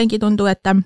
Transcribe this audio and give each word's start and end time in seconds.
jotenkin 0.00 0.20
tuntuu, 0.20 0.46
että 0.46 0.76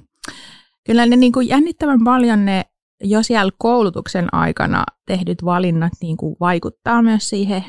kyllä 0.86 1.06
ne 1.06 1.16
niin 1.16 1.32
kuin 1.32 1.48
jännittävän 1.48 2.04
paljon 2.04 2.44
ne 2.44 2.64
jo 3.04 3.22
siellä 3.22 3.52
koulutuksen 3.58 4.34
aikana 4.34 4.84
tehdyt 5.06 5.44
valinnat 5.44 5.92
niin 6.02 6.16
kuin 6.16 6.36
vaikuttaa 6.40 7.02
myös 7.02 7.28
siihen, 7.28 7.64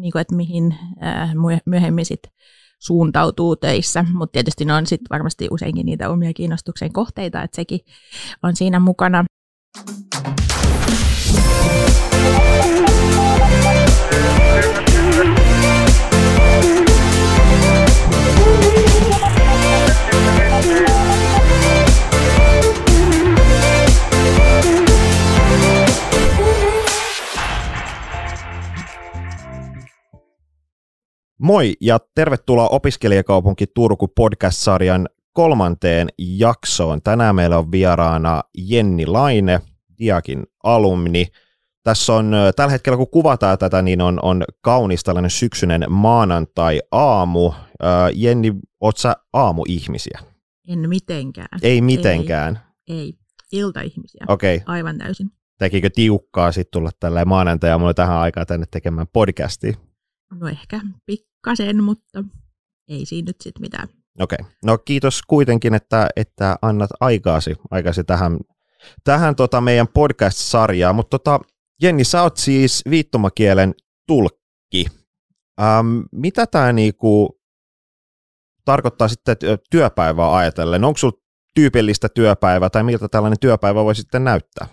niin 0.00 0.12
kuin, 0.12 0.20
että 0.20 0.36
mihin 0.36 0.74
myöhemmin 1.66 2.06
sit 2.06 2.22
suuntautuu 2.78 3.56
töissä, 3.56 4.04
mutta 4.12 4.32
tietysti 4.32 4.64
ne 4.64 4.74
on 4.74 4.86
sitten 4.86 5.06
varmasti 5.10 5.48
useinkin 5.50 5.86
niitä 5.86 6.10
omia 6.10 6.32
kiinnostuksen 6.32 6.92
kohteita, 6.92 7.42
että 7.42 7.56
sekin 7.56 7.80
on 8.42 8.56
siinä 8.56 8.80
mukana. 8.80 9.24
Moi 31.40 31.74
ja 31.80 31.98
tervetuloa 32.14 32.68
Opiskelijakaupunki 32.68 33.66
Turku 33.66 34.08
podcast-sarjan 34.08 35.08
kolmanteen 35.32 36.08
jaksoon. 36.18 37.02
Tänään 37.02 37.34
meillä 37.34 37.58
on 37.58 37.72
vieraana 37.72 38.42
Jenni 38.58 39.06
Laine, 39.06 39.60
Diakin 39.98 40.46
alumni. 40.62 41.26
Tässä 41.82 42.12
on 42.12 42.32
tällä 42.56 42.72
hetkellä, 42.72 42.96
kun 42.96 43.10
kuvataan 43.10 43.58
tätä, 43.58 43.82
niin 43.82 44.00
on, 44.00 44.18
on 44.22 44.44
kaunis 44.60 45.04
tällainen 45.04 45.30
syksyinen 45.30 45.84
maanantai-aamu. 45.88 47.52
Jenni, 48.14 48.52
oot 48.80 48.96
sä 48.96 49.16
aamuihmisiä? 49.32 50.20
En 50.68 50.88
mitenkään. 50.88 51.58
Ei 51.62 51.80
mitenkään? 51.80 52.60
Ei, 52.88 52.98
ei. 52.98 53.12
iltaihmisiä. 53.52 54.24
Okei. 54.28 54.56
Okay. 54.56 54.74
Aivan 54.74 54.98
täysin. 54.98 55.30
Tekikö 55.58 55.90
tiukkaa 55.90 56.52
sitten 56.52 56.70
tulla 56.72 56.90
tällä 57.00 57.24
maanantai-aamulla 57.24 57.94
tähän 57.94 58.16
aikaan 58.16 58.46
tänne 58.46 58.66
tekemään 58.70 59.06
podcastia? 59.12 59.85
No 60.34 60.48
ehkä 60.48 60.80
pikkasen, 61.06 61.84
mutta 61.84 62.24
ei 62.88 63.06
siinä 63.06 63.26
nyt 63.26 63.40
sitten 63.40 63.60
mitään. 63.60 63.88
Okei. 64.20 64.38
Okay. 64.40 64.52
No 64.64 64.78
kiitos 64.78 65.22
kuitenkin, 65.22 65.74
että, 65.74 66.08
että 66.16 66.56
annat 66.62 66.90
aikaasi, 67.00 67.54
aikaasi 67.70 68.04
tähän, 68.04 68.38
tähän 69.04 69.36
tota 69.36 69.60
meidän 69.60 69.88
podcast-sarjaan. 69.88 70.94
Mutta 70.94 71.18
tota, 71.18 71.40
Jenni, 71.82 72.04
sä 72.04 72.22
oot 72.22 72.36
siis 72.36 72.82
viittomakielen 72.90 73.74
tulkki. 74.06 74.86
Ähm, 75.60 75.98
mitä 76.12 76.46
tämä 76.46 76.72
niinku 76.72 77.40
tarkoittaa 78.64 79.08
sitten 79.08 79.36
työpäivää 79.70 80.36
ajatellen? 80.36 80.84
Onko 80.84 80.98
sinulla 80.98 81.18
tyypillistä 81.54 82.08
työpäivää 82.08 82.70
tai 82.70 82.82
miltä 82.82 83.08
tällainen 83.08 83.38
työpäivä 83.40 83.84
voi 83.84 83.94
sitten 83.94 84.24
näyttää? 84.24 84.66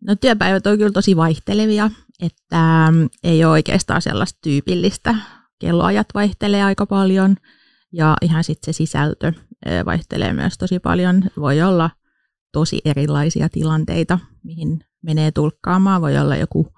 No 0.00 0.14
työpäivät 0.14 0.66
on 0.66 0.78
kyllä 0.78 0.92
tosi 0.92 1.16
vaihtelevia, 1.16 1.90
että 2.22 2.84
ähm, 2.86 3.04
ei 3.24 3.44
ole 3.44 3.52
oikeastaan 3.52 4.02
sellaista 4.02 4.38
tyypillistä. 4.42 5.14
Kelloajat 5.58 6.06
vaihtelee 6.14 6.64
aika 6.64 6.86
paljon 6.86 7.36
ja 7.92 8.16
ihan 8.22 8.44
sitten 8.44 8.74
se 8.74 8.76
sisältö 8.76 9.32
vaihtelee 9.84 10.32
myös 10.32 10.58
tosi 10.58 10.78
paljon. 10.78 11.22
Voi 11.36 11.62
olla 11.62 11.90
tosi 12.52 12.80
erilaisia 12.84 13.48
tilanteita, 13.48 14.18
mihin 14.44 14.84
menee 15.02 15.32
tulkkaamaan. 15.32 16.02
Voi 16.02 16.18
olla 16.18 16.36
joku 16.36 16.72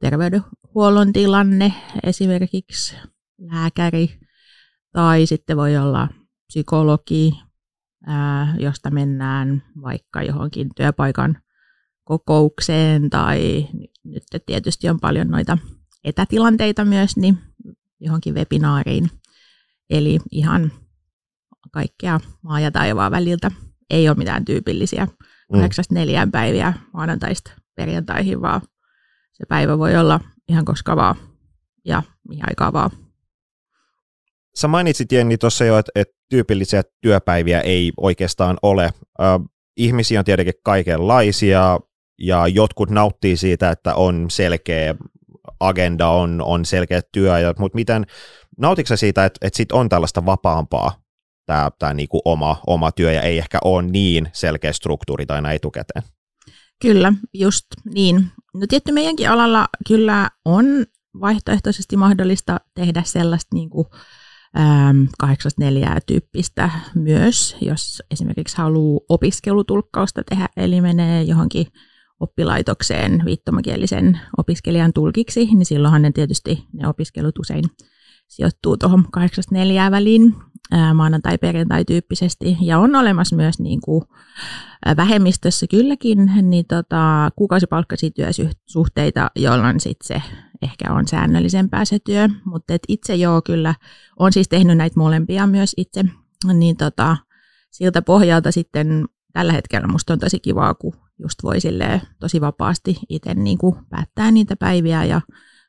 terveydenhuollon 0.00 1.12
tilanne, 1.12 1.74
esimerkiksi 2.02 2.96
lääkäri, 3.38 4.20
tai 4.92 5.26
sitten 5.26 5.56
voi 5.56 5.76
olla 5.76 6.08
psykologi, 6.46 7.32
josta 8.58 8.90
mennään 8.90 9.62
vaikka 9.82 10.22
johonkin 10.22 10.68
työpaikan 10.76 11.38
kokoukseen 12.04 13.10
tai 13.10 13.68
nyt 14.04 14.22
tietysti 14.46 14.88
on 14.88 15.00
paljon 15.00 15.28
noita 15.28 15.58
etätilanteita 16.04 16.84
myös, 16.84 17.16
niin 17.16 17.38
johonkin 18.00 18.34
webinaariin. 18.34 19.10
Eli 19.90 20.18
ihan 20.30 20.72
kaikkea 21.72 22.20
maa 22.42 22.60
ja 22.60 22.70
taivaan 22.70 23.12
väliltä 23.12 23.50
ei 23.90 24.08
ole 24.08 24.16
mitään 24.16 24.44
tyypillisiä 24.44 25.04
mm. 25.04 25.12
kahdeksasta 25.52 25.94
neljään 25.94 26.30
päiviä 26.30 26.72
maanantaista 26.92 27.52
perjantaihin, 27.76 28.42
vaan 28.42 28.60
se 29.32 29.44
päivä 29.48 29.78
voi 29.78 29.96
olla 29.96 30.20
ihan 30.48 30.64
koska 30.64 30.96
vaan 30.96 31.16
ja 31.84 32.02
mihin 32.28 32.44
aikaa 32.48 32.72
vaan. 32.72 32.90
Sä 34.54 34.68
mainitsit 34.68 35.12
Jenni 35.12 35.38
tuossa 35.38 35.64
jo, 35.64 35.78
että, 35.78 35.92
että 35.94 36.14
tyypillisiä 36.28 36.82
työpäiviä 37.00 37.60
ei 37.60 37.92
oikeastaan 37.96 38.58
ole. 38.62 38.84
Äh, 38.84 39.40
ihmisiä 39.76 40.18
on 40.18 40.24
tietenkin 40.24 40.54
kaikenlaisia, 40.64 41.80
ja 42.20 42.46
jotkut 42.46 42.90
nauttii 42.90 43.36
siitä, 43.36 43.70
että 43.70 43.94
on 43.94 44.26
selkeä 44.30 44.94
agenda, 45.60 46.08
on, 46.08 46.42
on 46.44 46.64
selkeä 46.64 47.00
työ, 47.12 47.34
mutta 47.58 47.76
miten, 47.76 48.06
nautitko 48.58 48.96
siitä, 48.96 49.24
että, 49.24 49.38
että 49.46 49.56
sit 49.56 49.72
on 49.72 49.88
tällaista 49.88 50.26
vapaampaa 50.26 50.94
tämä, 51.46 51.70
tämä 51.78 51.94
niinku 51.94 52.20
oma, 52.24 52.60
oma 52.66 52.92
työ 52.92 53.12
ja 53.12 53.22
ei 53.22 53.38
ehkä 53.38 53.58
ole 53.64 53.82
niin 53.82 54.28
selkeä 54.32 54.72
struktuuri 54.72 55.26
tai 55.26 55.42
näin 55.42 55.56
etukäteen? 55.56 56.02
Kyllä, 56.82 57.12
just 57.34 57.66
niin. 57.94 58.26
No 58.54 58.66
tietty 58.68 58.92
meidänkin 58.92 59.30
alalla 59.30 59.68
kyllä 59.88 60.30
on 60.44 60.64
vaihtoehtoisesti 61.20 61.96
mahdollista 61.96 62.60
tehdä 62.74 63.02
sellaista 63.06 63.54
niin 63.54 63.70
kuin, 63.70 63.86
äm, 64.58 65.08
84 65.18 65.98
tyyppistä 66.06 66.70
myös, 66.94 67.56
jos 67.60 68.02
esimerkiksi 68.10 68.56
haluaa 68.56 69.00
opiskelutulkkausta 69.08 70.22
tehdä, 70.30 70.48
eli 70.56 70.80
menee 70.80 71.22
johonkin 71.22 71.66
oppilaitokseen 72.20 73.22
viittomakielisen 73.24 74.20
opiskelijan 74.36 74.92
tulkiksi, 74.92 75.44
niin 75.44 75.66
silloinhan 75.66 76.02
ne 76.02 76.10
tietysti 76.12 76.64
ne 76.72 76.88
opiskelut 76.88 77.38
usein 77.38 77.64
sijoittuu 78.30 78.76
tuohon 78.76 79.04
8.4 79.16 79.90
väliin 79.90 80.34
maanantai-perjantai 80.94 81.84
tyyppisesti. 81.84 82.56
Ja 82.60 82.78
on 82.78 82.96
olemassa 82.96 83.36
myös 83.36 83.58
niin 83.58 83.80
kuin 83.80 84.04
vähemmistössä 84.96 85.66
kylläkin 85.70 86.32
niin 86.42 86.64
tota, 86.68 87.30
kuukausipalkkaisia 87.36 88.10
työsuhteita, 88.10 89.30
jolloin 89.36 89.80
sitten 89.80 90.06
se 90.06 90.22
ehkä 90.62 90.92
on 90.92 91.08
säännöllisempää 91.08 91.84
se 91.84 91.98
työ. 91.98 92.28
Mutta 92.44 92.74
itse 92.88 93.14
joo 93.14 93.42
kyllä, 93.42 93.74
on 94.18 94.32
siis 94.32 94.48
tehnyt 94.48 94.76
näitä 94.76 95.00
molempia 95.00 95.46
myös 95.46 95.74
itse. 95.76 96.04
Niin 96.54 96.76
tota, 96.76 97.16
siltä 97.70 98.02
pohjalta 98.02 98.52
sitten 98.52 99.04
tällä 99.32 99.52
hetkellä 99.52 99.88
musta 99.88 100.12
on 100.12 100.18
tosi 100.18 100.40
kivaa, 100.40 100.74
kun 100.74 100.92
just 101.22 101.42
voi 101.42 101.56
tosi 102.20 102.40
vapaasti 102.40 102.96
itse 103.08 103.34
niin 103.34 103.58
kuin 103.58 103.74
päättää 103.90 104.30
niitä 104.30 104.56
päiviä 104.56 105.04
ja 105.04 105.20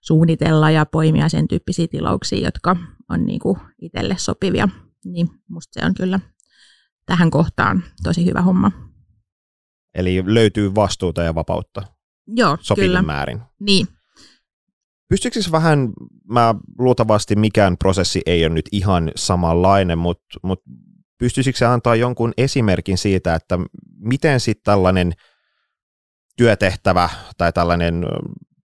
suunnitella 0.02 0.72
ja 0.72 0.86
poimia 0.86 1.30
sen 1.30 1.48
tyyppisiä 1.48 1.88
tilauksia, 1.88 2.46
jotka 2.46 2.76
on 3.10 3.26
niin 3.26 3.40
kuin 3.40 3.60
itselle 3.82 4.16
sopivia. 4.18 4.70
Niin 5.06 5.30
musta 5.50 5.80
se 5.80 5.86
on 5.86 5.94
kyllä 5.94 6.20
tähän 7.06 7.32
kohtaan 7.32 7.84
tosi 8.04 8.26
hyvä 8.26 8.42
homma. 8.42 8.72
Eli 9.96 10.24
löytyy 10.26 10.76
vastuuta 10.76 11.24
ja 11.24 11.36
vapautta 11.36 11.84
Joo, 12.28 12.58
sopivin 12.62 12.90
kyllä. 12.90 13.02
määrin. 13.02 13.42
Niin. 13.60 13.88
Pystyykö 15.10 15.34
siis 15.34 15.52
vähän, 15.52 15.90
mä 16.30 16.56
luultavasti 16.80 17.36
mikään 17.36 17.78
prosessi 17.78 18.22
ei 18.26 18.46
ole 18.46 18.54
nyt 18.54 18.70
ihan 18.72 19.12
samanlainen, 19.16 19.98
mutta, 19.98 20.40
mutta 20.44 20.70
pystyisikö 21.18 21.58
se 21.58 21.66
antaa 21.66 21.96
jonkun 21.96 22.34
esimerkin 22.38 22.98
siitä, 22.98 23.36
että 23.36 23.60
miten 24.00 24.40
sitten 24.40 24.64
tällainen 24.64 25.14
työtehtävä 26.42 27.10
tai 27.38 27.54
tällainen, 27.54 28.06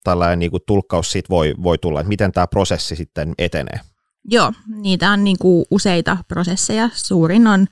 tällainen 0.03 0.39
niin 0.39 0.51
kuin 0.51 0.63
tulkkaus 0.67 1.11
siitä 1.11 1.29
voi, 1.29 1.53
voi 1.63 1.77
tulla, 1.77 1.99
että 1.99 2.07
miten 2.07 2.31
tämä 2.31 2.47
prosessi 2.47 2.95
sitten 2.95 3.33
etenee? 3.37 3.79
Joo, 4.25 4.53
niitä 4.75 5.11
on 5.11 5.23
niin 5.23 5.37
kuin 5.39 5.65
useita 5.71 6.17
prosesseja. 6.27 6.89
Suurin 6.93 7.47
on 7.47 7.67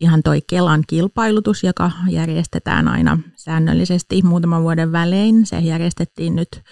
ihan 0.00 0.22
toi 0.22 0.40
Kelan 0.46 0.84
kilpailutus, 0.86 1.64
joka 1.64 1.90
järjestetään 2.10 2.88
aina 2.88 3.18
säännöllisesti 3.36 4.22
muutaman 4.22 4.62
vuoden 4.62 4.92
välein. 4.92 5.46
Se 5.46 5.58
järjestettiin 5.58 6.36
nyt, 6.36 6.62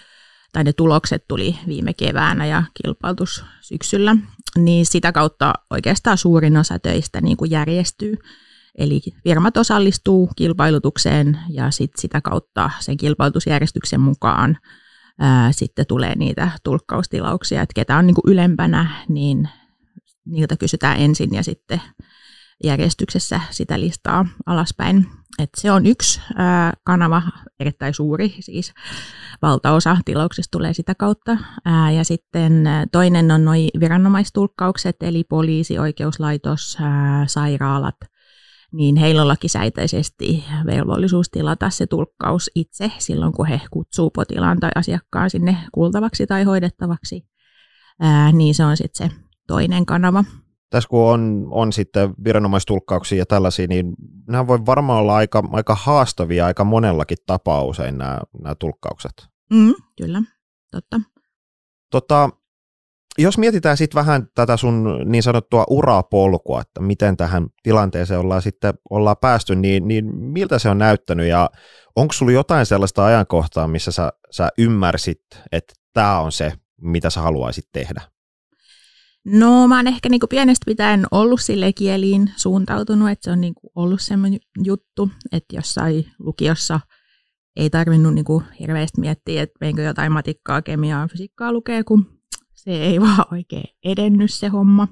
tai 0.53 0.65
ne 0.65 0.73
tulokset 0.73 1.25
tuli 1.29 1.59
viime 1.67 1.93
keväänä 1.95 2.47
ja 2.47 2.63
kilpailutus 2.83 3.45
syksyllä. 3.61 4.17
Niin 4.59 4.87
sitä 4.87 5.13
kautta 5.13 5.53
oikeastaan 5.71 6.19
suurin 6.19 6.57
osa 6.57 6.79
töistä 6.79 7.21
niin 7.21 7.37
kuin 7.37 7.51
järjestyy. 7.51 8.17
Eli 8.79 9.01
firmat 9.25 9.57
osallistuu 9.57 10.31
kilpailutukseen 10.37 11.39
ja 11.49 11.71
sit 11.71 11.91
sitä 11.99 12.21
kautta 12.21 12.71
sen 12.81 12.97
kilpailutusjärjestyksen 12.97 14.01
mukaan 14.01 14.59
ää, 15.19 15.53
sitten 15.53 15.87
tulee 15.87 16.15
niitä 16.17 16.51
tulkkaustilauksia, 16.65 17.63
että 17.63 17.75
ketä 17.75 17.97
on 17.97 18.07
niin 18.07 18.15
kuin 18.15 18.33
ylempänä, 18.33 19.05
niin 19.09 19.49
niiltä 20.25 20.57
kysytään 20.57 20.99
ensin 20.99 21.35
ja 21.35 21.43
sitten 21.43 21.83
järjestyksessä 22.65 23.41
sitä 23.51 23.81
listaa 23.81 24.27
alaspäin. 24.47 25.07
Et 25.39 25.51
se 25.57 25.73
on 25.73 25.87
yksi 25.87 26.21
ää, 26.37 26.73
kanava, 26.85 27.23
erittäin 27.61 27.95
suuri, 27.95 28.35
siis 28.41 28.73
valtaosa 29.43 29.97
tilauksista 30.05 30.51
tulee 30.51 30.75
sitä 30.75 30.95
kautta. 30.95 31.37
Ää, 31.65 31.91
ja 31.91 32.05
sitten 32.05 32.65
toinen 32.93 33.31
on 33.31 33.45
noin 33.45 33.71
viranomaistulkkaukset, 33.81 34.97
eli 35.01 35.25
poliisi, 35.25 35.79
oikeuslaitos, 35.79 36.79
ää, 36.81 37.27
sairaalat– 37.27 37.97
niin 38.73 38.97
heillä 38.97 39.23
on 39.23 39.29
lakisääteisesti 39.29 40.45
velvollisuus 40.67 41.31
tilata 41.31 41.71
se 41.71 41.87
tulkkaus 41.87 42.51
itse 42.55 42.93
silloin, 42.99 43.33
kun 43.33 43.47
he 43.47 43.61
kutsuu 43.71 44.11
potilaan 44.11 44.61
tai 44.61 44.71
asiakkaan 44.75 45.31
sinne 45.31 45.57
kuultavaksi 45.73 46.27
tai 46.27 46.43
hoidettavaksi. 46.43 47.27
Ää, 48.01 48.33
niin 48.33 48.55
se 48.55 48.65
on 48.65 48.77
sitten 48.77 49.11
se 49.11 49.17
toinen 49.47 49.87
kanava. 49.87 50.25
Tässä 50.71 50.89
kun 50.89 51.11
on, 51.11 51.47
on 51.51 51.73
sitten 51.73 52.15
viranomaistulkkauksia 52.25 53.19
ja 53.19 53.27
tällaisia, 53.27 53.67
niin 53.67 53.95
nämä 54.29 54.47
voi 54.47 54.67
varmaan 54.67 54.99
olla 54.99 55.17
aika, 55.17 55.43
aika 55.53 55.75
haastavia 55.75 56.47
aika 56.47 56.65
monellakin 56.65 57.19
tapaa 57.27 57.63
usein 57.63 57.99
nämä, 57.99 58.21
nämä 58.43 58.55
tulkkaukset. 58.55 59.29
Mm, 59.53 59.75
kyllä, 59.97 60.23
totta. 60.71 61.01
Tota, 61.91 62.31
jos 63.19 63.39
mietitään 63.39 63.77
sitten 63.77 63.99
vähän 63.99 64.27
tätä 64.35 64.57
sun 64.57 65.03
niin 65.05 65.23
sanottua 65.23 65.65
urapolkua, 65.71 66.61
että 66.61 66.81
miten 66.81 67.17
tähän 67.17 67.47
tilanteeseen 67.63 68.21
ollaan 68.21 68.43
sitten 68.43 68.75
ollaan 68.91 69.17
päästy, 69.21 69.55
niin, 69.55 69.89
niin 69.89 70.17
miltä 70.17 70.59
se 70.59 70.69
on 70.69 70.79
näyttänyt 70.79 71.27
ja 71.27 71.51
onko 71.97 72.13
sulla 72.13 72.33
jotain 72.33 72.67
sellaista 72.67 73.07
ajankohtaa, 73.07 73.69
missä 73.69 73.93
sä, 73.93 74.13
sä 74.31 74.49
ymmärsit, 74.59 75.21
että 75.53 75.75
tämä 75.93 76.21
on 76.21 76.33
se, 76.33 76.53
mitä 76.81 77.11
sä 77.11 77.21
haluaisit 77.21 77.65
tehdä? 77.73 78.01
No 79.25 79.69
mä 79.69 79.77
oon 79.77 79.87
ehkä 79.87 80.09
niinku 80.09 80.27
pienestä 80.27 80.65
pitäen 80.67 81.07
ollut 81.11 81.41
sille 81.41 81.73
kieliin 81.73 82.31
suuntautunut, 82.37 83.11
että 83.11 83.25
se 83.25 83.31
on 83.31 83.41
niinku 83.41 83.73
ollut 83.75 84.01
semmoinen 84.01 84.41
juttu, 84.65 85.11
että 85.33 85.57
jossain 85.57 86.07
lukiossa 86.19 86.81
ei 87.57 87.71
tarvinnut 87.71 88.15
niinku 88.15 88.43
hirveästi 88.61 89.01
miettiä, 89.01 89.43
että 89.43 89.57
meinkö 89.61 89.83
jotain 89.83 90.13
matikkaa, 90.13 90.63
kemiaa, 90.63 91.09
fysiikkaa 91.09 91.53
lukee, 91.53 91.85
kun 91.85 92.22
se 92.65 92.71
ei 92.71 93.01
vaan 93.07 93.25
oikein 93.33 93.75
edennyt 93.85 94.31
se 94.31 94.49
homma. 94.49 94.89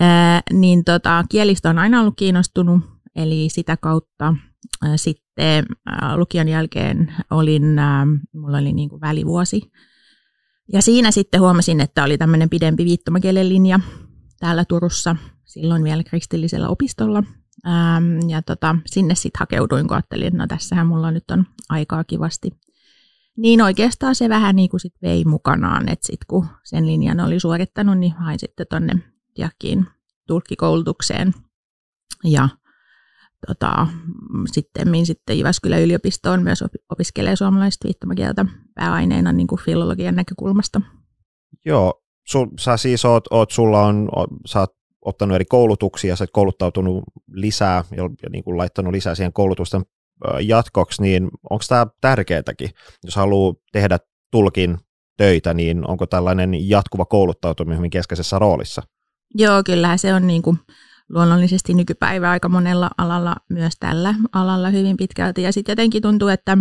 Ää, 0.00 0.40
niin 0.52 0.84
tota, 0.84 1.24
kielistä 1.28 1.70
on 1.70 1.78
aina 1.78 2.00
ollut 2.00 2.16
kiinnostunut, 2.16 2.80
eli 3.16 3.48
sitä 3.48 3.76
kautta 3.76 4.34
ää, 4.82 4.96
sitten 4.96 5.66
ää, 5.86 6.16
lukion 6.16 6.48
jälkeen 6.48 7.14
olin, 7.30 7.78
ää, 7.78 8.06
mulla 8.34 8.58
oli 8.58 8.72
niinku 8.72 9.00
välivuosi, 9.00 9.70
ja 10.72 10.82
siinä 10.82 11.10
sitten 11.10 11.40
huomasin, 11.40 11.80
että 11.80 12.04
oli 12.04 12.18
tämmöinen 12.18 12.50
pidempi 12.50 12.84
viittomakielen 12.84 13.48
linja 13.48 13.80
täällä 14.40 14.64
Turussa, 14.64 15.16
silloin 15.44 15.84
vielä 15.84 16.04
kristillisellä 16.04 16.68
opistolla. 16.68 17.22
Ähm, 17.66 18.30
ja 18.30 18.42
tota, 18.42 18.76
sinne 18.86 19.14
sitten 19.14 19.38
hakeuduin, 19.38 19.88
kun 19.88 19.94
ajattelin, 19.94 20.26
että 20.26 20.38
no 20.38 20.46
tässähän 20.46 20.86
mulla 20.86 21.10
nyt 21.10 21.30
on 21.30 21.44
aikaa 21.68 22.04
kivasti. 22.04 22.50
Niin 23.36 23.62
oikeastaan 23.62 24.14
se 24.14 24.28
vähän 24.28 24.56
niin 24.56 24.70
kuin 24.70 24.80
sit 24.80 24.94
vei 25.02 25.24
mukanaan, 25.24 25.88
että 25.88 26.06
sitten 26.06 26.26
kun 26.28 26.46
sen 26.64 26.86
linjan 26.86 27.20
oli 27.20 27.40
suorittanut, 27.40 27.98
niin 27.98 28.12
hain 28.12 28.38
sitten 28.38 28.66
tuonne 28.70 28.94
Diakkiin 29.36 29.86
tulkkikoulutukseen. 30.26 31.34
Ja 32.24 32.48
tota, 33.46 33.86
sitten, 34.52 35.06
sitten 35.06 35.38
Jyväskylän 35.38 35.82
yliopistoon 35.82 36.42
myös 36.42 36.64
opiskelee 36.90 37.36
suomalaista 37.36 37.84
viittomakieltä 37.84 38.44
pääaineena 38.74 39.32
niin 39.32 39.46
kuin 39.46 39.60
filologian 39.60 40.16
näkökulmasta. 40.16 40.80
Joo, 41.64 42.02
sul, 42.26 42.46
sä 42.60 42.76
siis 42.76 43.04
oot, 43.04 43.24
oot, 43.30 43.50
sulla 43.50 43.86
on, 43.86 44.08
oot, 44.16 44.30
sä 44.46 44.60
oot 44.60 44.76
ottanut 45.04 45.34
eri 45.34 45.44
koulutuksia, 45.44 46.16
sä 46.16 46.24
oot 46.24 46.30
kouluttautunut 46.32 47.04
lisää 47.32 47.84
ja, 47.90 48.02
ja 48.22 48.28
niin 48.32 48.44
kuin 48.44 48.56
laittanut 48.56 48.92
lisää 48.92 49.14
siihen 49.14 49.32
koulutusten 49.32 49.82
jatkoksi, 50.40 51.02
niin 51.02 51.28
onko 51.50 51.64
tämä 51.68 51.86
tärkeätäkin, 52.00 52.70
jos 53.04 53.16
haluaa 53.16 53.54
tehdä 53.72 53.98
tulkin 54.30 54.78
töitä, 55.16 55.54
niin 55.54 55.90
onko 55.90 56.06
tällainen 56.06 56.68
jatkuva 56.68 57.04
kouluttautuminen 57.04 57.78
hyvin 57.78 57.90
keskeisessä 57.90 58.38
roolissa? 58.38 58.82
Joo, 59.34 59.62
kyllähän 59.64 59.98
se 59.98 60.14
on 60.14 60.26
niin 60.26 60.42
kuin 60.42 60.58
luonnollisesti 61.08 61.74
nykypäivä 61.74 62.30
aika 62.30 62.48
monella 62.48 62.90
alalla, 62.98 63.36
myös 63.50 63.74
tällä 63.80 64.14
alalla 64.32 64.70
hyvin 64.70 64.96
pitkälti. 64.96 65.42
Ja 65.42 65.52
sitten 65.52 65.72
jotenkin 65.72 66.02
tuntuu, 66.02 66.28
että 66.28 66.58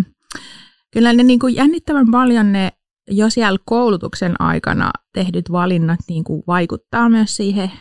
kyllä 0.93 1.13
ne 1.13 1.23
niin 1.23 1.39
kuin 1.39 1.55
jännittävän 1.55 2.11
paljon 2.11 2.51
ne 2.51 2.71
jo 3.11 3.29
siellä 3.29 3.59
koulutuksen 3.65 4.41
aikana 4.41 4.91
tehdyt 5.13 5.51
valinnat 5.51 5.99
niin 6.09 6.23
kuin 6.23 6.43
vaikuttaa 6.47 7.09
myös 7.09 7.35
siihen, 7.35 7.71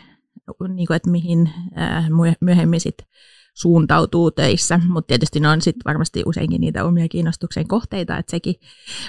niin 0.75 0.87
kuin, 0.87 0.95
että 0.95 1.09
mihin 1.09 1.49
myöhemmin 2.41 2.79
sit 2.79 2.97
suuntautuu 3.55 4.31
töissä, 4.31 4.79
mutta 4.87 5.07
tietysti 5.07 5.39
ne 5.39 5.49
on 5.49 5.61
sitten 5.61 5.81
varmasti 5.85 6.23
useinkin 6.25 6.61
niitä 6.61 6.85
omia 6.85 7.07
kiinnostuksen 7.07 7.67
kohteita, 7.67 8.17
että 8.17 8.31
sekin 8.31 8.55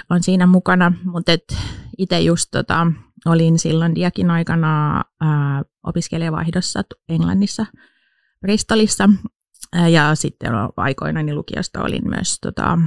on 0.09 0.23
siinä 0.23 0.47
mukana, 0.47 0.93
mutta 1.03 1.31
itse 1.97 2.19
just 2.19 2.47
tota, 2.51 2.87
olin 3.25 3.59
silloin 3.59 3.95
diakin 3.95 4.31
aikana 4.31 5.03
ää, 5.21 5.63
opiskelijavaihdossa 5.83 6.81
Englannissa, 7.09 7.65
Bristolissa, 8.41 9.09
ää, 9.73 9.87
ja 9.87 10.15
sitten 10.15 10.51
aikoina 10.77 11.23
niin 11.23 11.35
lukiosta 11.35 11.83
olin 11.83 12.09
myös 12.09 12.37
tota, 12.41 12.77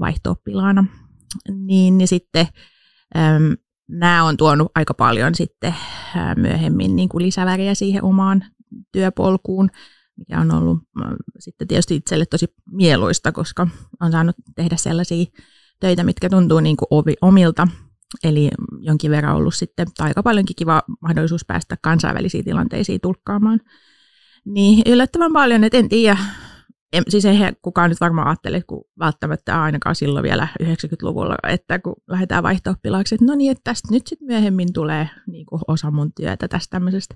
vaihto-oppilaana, 0.00 0.84
niin, 1.48 1.98
niin 1.98 2.08
sitten 2.08 2.46
äm, 3.16 3.56
nämä 3.88 4.24
on 4.24 4.36
tuonut 4.36 4.72
aika 4.74 4.94
paljon 4.94 5.34
sitten 5.34 5.74
ää, 6.16 6.34
myöhemmin 6.34 6.96
niin 6.96 7.08
kuin 7.08 7.22
lisäväriä 7.22 7.74
siihen 7.74 8.04
omaan 8.04 8.44
työpolkuun, 8.92 9.70
mikä 10.20 10.40
on 10.40 10.54
ollut 10.54 10.78
sitten 11.38 11.68
tietysti 11.68 11.96
itselle 11.96 12.26
tosi 12.26 12.46
mieluista, 12.72 13.32
koska 13.32 13.66
on 14.00 14.12
saanut 14.12 14.36
tehdä 14.56 14.76
sellaisia 14.76 15.24
töitä, 15.80 16.04
mitkä 16.04 16.30
tuntuu 16.30 16.60
niin 16.60 16.76
kuin 16.76 16.88
omilta 17.20 17.68
Eli 18.24 18.50
jonkin 18.78 19.10
verran 19.10 19.36
ollut 19.36 19.54
sitten, 19.54 19.86
tai 19.96 20.08
aika 20.08 20.22
paljonkin 20.22 20.56
kiva 20.56 20.82
mahdollisuus 21.00 21.44
päästä 21.44 21.76
kansainvälisiin 21.82 22.44
tilanteisiin 22.44 23.00
tulkkaamaan. 23.00 23.60
Niin 24.44 24.82
yllättävän 24.86 25.32
paljon, 25.32 25.64
että 25.64 25.78
en 25.78 25.88
tiedä, 25.88 26.16
en, 26.92 27.04
siis 27.08 27.24
ei 27.24 27.38
kukaan 27.62 27.90
nyt 27.90 28.00
varmaan 28.00 28.28
ajattele, 28.28 28.62
kun 28.62 28.84
välttämättä 28.98 29.62
ainakaan 29.62 29.94
silloin 29.94 30.22
vielä 30.22 30.48
90-luvulla, 30.62 31.36
että 31.48 31.78
kun 31.78 31.96
lähdetään 32.08 32.42
vaihto 32.42 32.70
että 32.70 33.24
no 33.24 33.34
niin, 33.34 33.52
että 33.52 33.64
tästä 33.64 33.88
nyt 33.90 34.06
sitten 34.06 34.26
myöhemmin 34.26 34.72
tulee 34.72 35.08
niin 35.26 35.46
kuin 35.46 35.62
osa 35.68 35.90
mun 35.90 36.12
työtä 36.12 36.48
tästä 36.48 36.70
tämmöisestä 36.70 37.14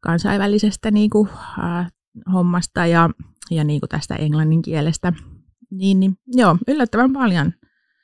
kansainvälisestä 0.00 0.90
niin 0.90 1.10
kuin, 1.10 1.28
äh, 1.58 1.92
hommasta 2.32 2.86
ja, 2.86 3.10
ja 3.50 3.64
niin 3.64 3.80
kuin 3.80 3.90
tästä 3.90 4.14
englannin 4.14 4.62
kielestä. 4.62 5.12
Niin, 5.70 6.00
niin 6.00 6.18
joo, 6.26 6.56
yllättävän 6.68 7.12
paljon 7.12 7.52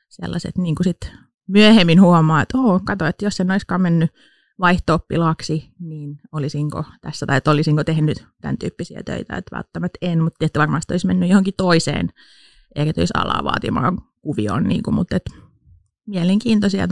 sellaiset 0.08 0.58
niin 0.58 0.74
kuin 0.74 0.84
sit 0.84 1.12
myöhemmin 1.46 2.00
huomaa, 2.00 2.42
että 2.42 2.58
oh, 2.58 2.84
kato, 2.84 3.06
että 3.06 3.24
jos 3.24 3.40
en 3.40 3.50
olisikaan 3.50 3.80
mennyt 3.80 4.10
vaihto 4.60 5.00
niin 5.80 6.20
olisinko 6.32 6.84
tässä, 7.00 7.26
tai 7.26 7.36
että 7.36 7.50
olisinko 7.50 7.84
tehnyt 7.84 8.26
tämän 8.40 8.58
tyyppisiä 8.58 9.02
töitä, 9.04 9.36
että 9.36 9.56
välttämättä 9.56 9.98
en, 10.02 10.22
mutta 10.22 10.46
että 10.46 10.60
varmasti 10.60 10.94
olisi 10.94 11.06
mennyt 11.06 11.28
johonkin 11.28 11.54
toiseen 11.56 12.10
erityisalaa 12.74 13.44
vaatimaan 13.44 13.98
kuvioon, 14.22 14.64
niin 14.64 14.82
kuin, 14.82 14.94
mutta 14.94 15.16
että 15.16 15.30
mielenkiintoisia 16.06 16.88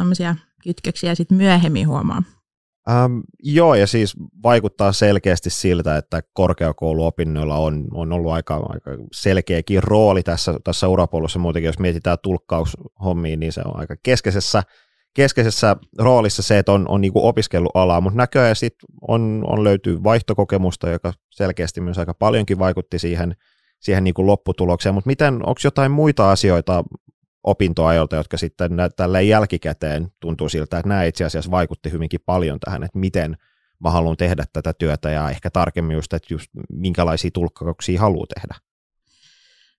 kytköksiä 0.62 1.14
sitten 1.14 1.36
myöhemmin 1.36 1.88
huomaa. 1.88 2.22
Ähm, 2.90 3.18
joo, 3.42 3.74
ja 3.74 3.86
siis 3.86 4.14
vaikuttaa 4.42 4.92
selkeästi 4.92 5.50
siltä, 5.50 5.96
että 5.96 6.20
korkeakouluopinnoilla 6.32 7.56
on, 7.56 7.84
on 7.94 8.12
ollut 8.12 8.32
aika, 8.32 8.54
aika 8.54 8.90
selkeäkin 9.12 9.82
rooli 9.82 10.22
tässä, 10.22 10.54
tässä 10.64 10.88
urapolussa. 10.88 11.38
Muutenkin, 11.38 11.66
jos 11.66 11.78
mietitään 11.78 12.18
tulkkaushommiin, 12.22 13.40
niin 13.40 13.52
se 13.52 13.62
on 13.64 13.80
aika 13.80 13.96
keskeisessä, 14.02 14.62
keskeisessä 15.14 15.76
roolissa 15.98 16.42
se, 16.42 16.58
että 16.58 16.72
on, 16.72 16.88
on 16.88 17.00
niin 17.00 17.12
opiskellut 17.14 17.72
alaa, 17.74 18.00
mutta 18.00 18.16
näköjään 18.16 18.56
sit 18.56 18.74
on, 19.08 19.44
on 19.46 19.64
löytyy 19.64 20.04
vaihtokokemusta, 20.04 20.90
joka 20.90 21.12
selkeästi 21.30 21.80
myös 21.80 21.98
aika 21.98 22.14
paljonkin 22.14 22.58
vaikutti 22.58 22.98
siihen, 22.98 23.34
siihen 23.80 24.04
niin 24.04 24.14
kuin 24.14 24.26
lopputulokseen, 24.26 24.94
mutta 24.94 25.08
miten, 25.08 25.34
onko 25.34 25.60
jotain 25.64 25.92
muita 25.92 26.30
asioita 26.30 26.84
opintoajoilta, 27.44 28.16
jotka 28.16 28.36
sitten 28.36 28.70
tällä 28.96 29.20
jälkikäteen 29.20 30.08
tuntuu 30.20 30.48
siltä, 30.48 30.78
että 30.78 30.88
nämä 30.88 31.04
itse 31.04 31.24
asiassa 31.24 31.50
vaikutti 31.50 31.92
hyvinkin 31.92 32.20
paljon 32.26 32.60
tähän, 32.60 32.82
että 32.82 32.98
miten 32.98 33.36
mä 33.80 33.90
haluan 33.90 34.16
tehdä 34.16 34.44
tätä 34.52 34.72
työtä 34.72 35.10
ja 35.10 35.30
ehkä 35.30 35.50
tarkemmin 35.50 35.94
just, 35.94 36.12
että 36.12 36.34
just 36.34 36.46
minkälaisia 36.72 37.30
tulkkauksia 37.34 38.00
haluaa 38.00 38.26
tehdä. 38.34 38.54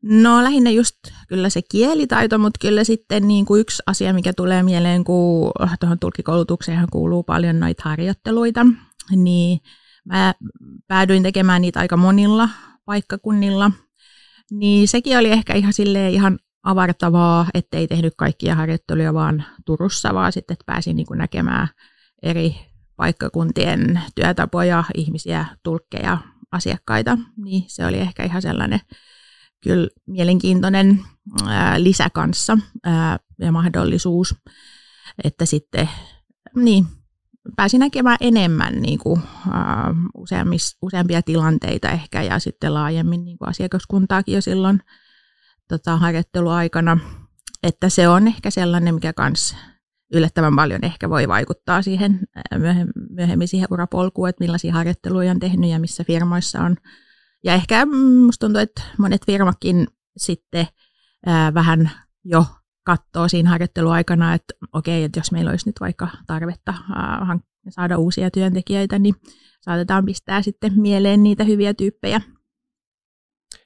No 0.01 0.43
lähinnä 0.43 0.69
just 0.69 0.95
kyllä 1.27 1.49
se 1.49 1.61
kielitaito, 1.71 2.37
mutta 2.37 2.57
kyllä 2.61 2.83
sitten 2.83 3.27
niin 3.27 3.45
kuin 3.45 3.61
yksi 3.61 3.83
asia, 3.85 4.13
mikä 4.13 4.33
tulee 4.33 4.63
mieleen, 4.63 5.03
kun 5.03 5.51
tuohon 5.79 5.99
tulkikoulutukseen 5.99 6.87
kuuluu 6.91 7.23
paljon 7.23 7.59
noita 7.59 7.83
harjoitteluita, 7.85 8.65
niin 9.15 9.59
mä 10.05 10.33
päädyin 10.87 11.23
tekemään 11.23 11.61
niitä 11.61 11.79
aika 11.79 11.97
monilla 11.97 12.49
paikkakunnilla, 12.85 13.71
niin 14.51 14.87
sekin 14.87 15.17
oli 15.17 15.31
ehkä 15.31 15.53
ihan 15.53 15.73
silleen 15.73 16.13
ihan 16.13 16.39
avartavaa, 16.63 17.47
ettei 17.53 17.87
tehnyt 17.87 18.13
kaikkia 18.17 18.55
harjoitteluja 18.55 19.13
vaan 19.13 19.45
Turussa, 19.65 20.13
vaan 20.13 20.31
sitten 20.31 20.53
että 20.53 20.63
pääsin 20.65 20.95
niin 20.95 21.05
kuin 21.05 21.17
näkemään 21.17 21.67
eri 22.23 22.55
paikkakuntien 22.95 24.01
työtapoja, 24.15 24.83
ihmisiä, 24.95 25.45
tulkkeja, 25.63 26.17
asiakkaita, 26.51 27.17
niin 27.37 27.63
se 27.67 27.85
oli 27.85 27.97
ehkä 27.97 28.23
ihan 28.23 28.41
sellainen 28.41 28.79
kyllä 29.63 29.87
mielenkiintoinen 30.05 30.99
ää, 31.47 31.83
lisä 31.83 32.09
kanssa 32.09 32.57
ää, 32.83 33.19
ja 33.39 33.51
mahdollisuus, 33.51 34.35
että 35.23 35.45
sitten 35.45 35.89
niin, 36.55 36.85
pääsin 37.55 37.79
näkemään 37.79 38.17
enemmän 38.21 38.81
niin 38.81 38.99
kuin, 38.99 39.21
uh, 40.17 40.25
useampia 40.81 41.21
tilanteita 41.21 41.89
ehkä 41.89 42.21
ja 42.21 42.39
sitten 42.39 42.73
laajemmin 42.73 43.25
niin 43.25 43.37
kuin 43.37 43.49
asiakaskuntaakin 43.49 44.35
jo 44.35 44.41
silloin 44.41 44.79
tota, 45.67 45.97
harjoitteluaikana. 45.97 46.97
Että 47.63 47.89
se 47.89 48.07
on 48.07 48.27
ehkä 48.27 48.51
sellainen, 48.51 48.95
mikä 48.95 49.13
kans 49.13 49.55
yllättävän 50.13 50.55
paljon 50.55 50.83
ehkä 50.83 51.09
voi 51.09 51.27
vaikuttaa 51.27 51.81
siihen 51.81 52.19
myöhemmin 53.09 53.47
siihen 53.47 53.67
urapolkuun, 53.71 54.29
että 54.29 54.43
millaisia 54.43 54.73
harjoitteluja 54.73 55.31
on 55.31 55.39
tehnyt 55.39 55.69
ja 55.69 55.79
missä 55.79 56.03
firmoissa 56.03 56.61
on. 56.61 56.75
Ja 57.43 57.53
ehkä 57.53 57.85
musta 58.25 58.45
tuntuu, 58.45 58.61
että 58.61 58.81
monet 58.97 59.25
firmakin 59.25 59.87
sitten 60.17 60.67
ää, 61.25 61.53
vähän 61.53 61.91
jo 62.25 62.45
katsoo 62.85 63.27
siinä 63.27 63.49
harjoitteluaikana, 63.49 64.33
että 64.33 64.53
okei, 64.73 65.03
että 65.03 65.19
jos 65.19 65.31
meillä 65.31 65.51
olisi 65.51 65.69
nyt 65.69 65.75
vaikka 65.79 66.07
tarvetta 66.27 66.73
ää, 66.95 67.39
saada 67.69 67.97
uusia 67.97 68.31
työntekijöitä, 68.31 68.99
niin 68.99 69.15
saatetaan 69.61 70.05
pistää 70.05 70.41
sitten 70.41 70.73
mieleen 70.75 71.23
niitä 71.23 71.43
hyviä 71.43 71.73
tyyppejä. 71.73 72.21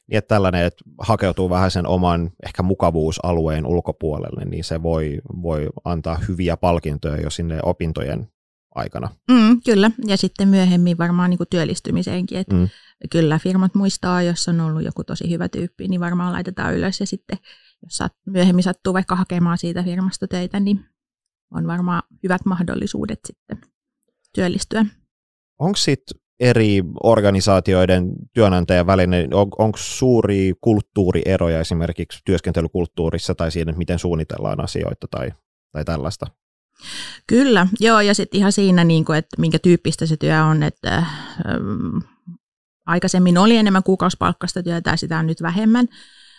Niin, 0.08 0.18
että 0.18 0.36
tällainen, 0.36 0.66
että 0.66 0.84
hakeutuu 1.00 1.50
vähän 1.50 1.72
sen 1.72 1.88
oman 1.88 2.32
ehkä 2.46 2.64
mukavuusalueen 2.64 3.66
ulkopuolelle, 3.66 4.46
niin 4.46 4.64
se 4.64 4.84
voi, 4.84 5.22
voi 5.42 5.70
antaa 5.84 6.20
hyviä 6.28 6.58
palkintoja 6.58 7.22
jo 7.22 7.30
sinne 7.30 7.60
opintojen 7.64 8.28
aikana. 8.76 9.10
Mm, 9.32 9.62
kyllä, 9.66 9.92
ja 10.06 10.18
sitten 10.18 10.48
myöhemmin 10.48 10.98
varmaan 10.98 11.30
niin 11.30 11.38
kuin 11.38 11.48
työllistymiseenkin, 11.50 12.38
että 12.38 12.56
mm. 12.56 12.70
kyllä 13.12 13.40
firmat 13.40 13.76
muistaa, 13.76 14.22
jos 14.22 14.48
on 14.48 14.62
ollut 14.62 14.84
joku 14.84 15.04
tosi 15.04 15.30
hyvä 15.30 15.50
tyyppi, 15.50 15.88
niin 15.88 16.00
varmaan 16.00 16.34
laitetaan 16.34 16.76
ylös, 16.76 17.00
ja 17.00 17.08
sitten 17.08 17.38
jos 17.84 18.10
myöhemmin 18.26 18.64
sattuu 18.64 18.94
vaikka 18.94 19.16
hakemaan 19.16 19.58
siitä 19.58 19.84
firmasta 19.84 20.28
töitä, 20.28 20.60
niin 20.60 20.86
on 21.52 21.68
varmaan 21.68 22.04
hyvät 22.24 22.46
mahdollisuudet 22.46 23.20
sitten 23.28 23.58
työllistyä. 24.34 24.86
Onko 25.60 25.78
sitten 25.78 26.20
eri 26.40 26.84
organisaatioiden 27.04 28.12
työnantajan 28.34 28.88
välinen, 28.88 29.34
on, 29.34 29.48
onko 29.58 29.78
suuri 29.82 30.54
kulttuurieroja 30.62 31.60
esimerkiksi 31.60 32.20
työskentelykulttuurissa 32.26 33.36
tai 33.36 33.52
siinä, 33.52 33.72
miten 33.72 34.00
suunnitellaan 34.00 34.64
asioita 34.64 35.08
tai, 35.12 35.34
tai 35.72 35.86
tällaista? 35.86 36.28
Kyllä, 37.28 37.68
joo, 37.80 38.02
ja 38.02 38.14
sitten 38.14 38.38
ihan 38.38 38.52
siinä, 38.52 38.84
niin 38.84 39.06
kuin, 39.06 39.18
että 39.18 39.42
minkä 39.42 39.60
tyyppistä 39.60 40.06
se 40.06 40.18
työ 40.18 40.44
on, 40.44 40.64
että 40.64 40.98
ähm, 40.98 41.98
aikaisemmin 42.86 43.38
oli 43.38 43.58
enemmän 43.58 43.84
kuukausipalkkasta 43.84 44.64
työtä 44.64 44.90
ja 44.90 44.98
sitä 44.98 45.20
on 45.20 45.28
nyt 45.28 45.42
vähemmän, 45.42 45.88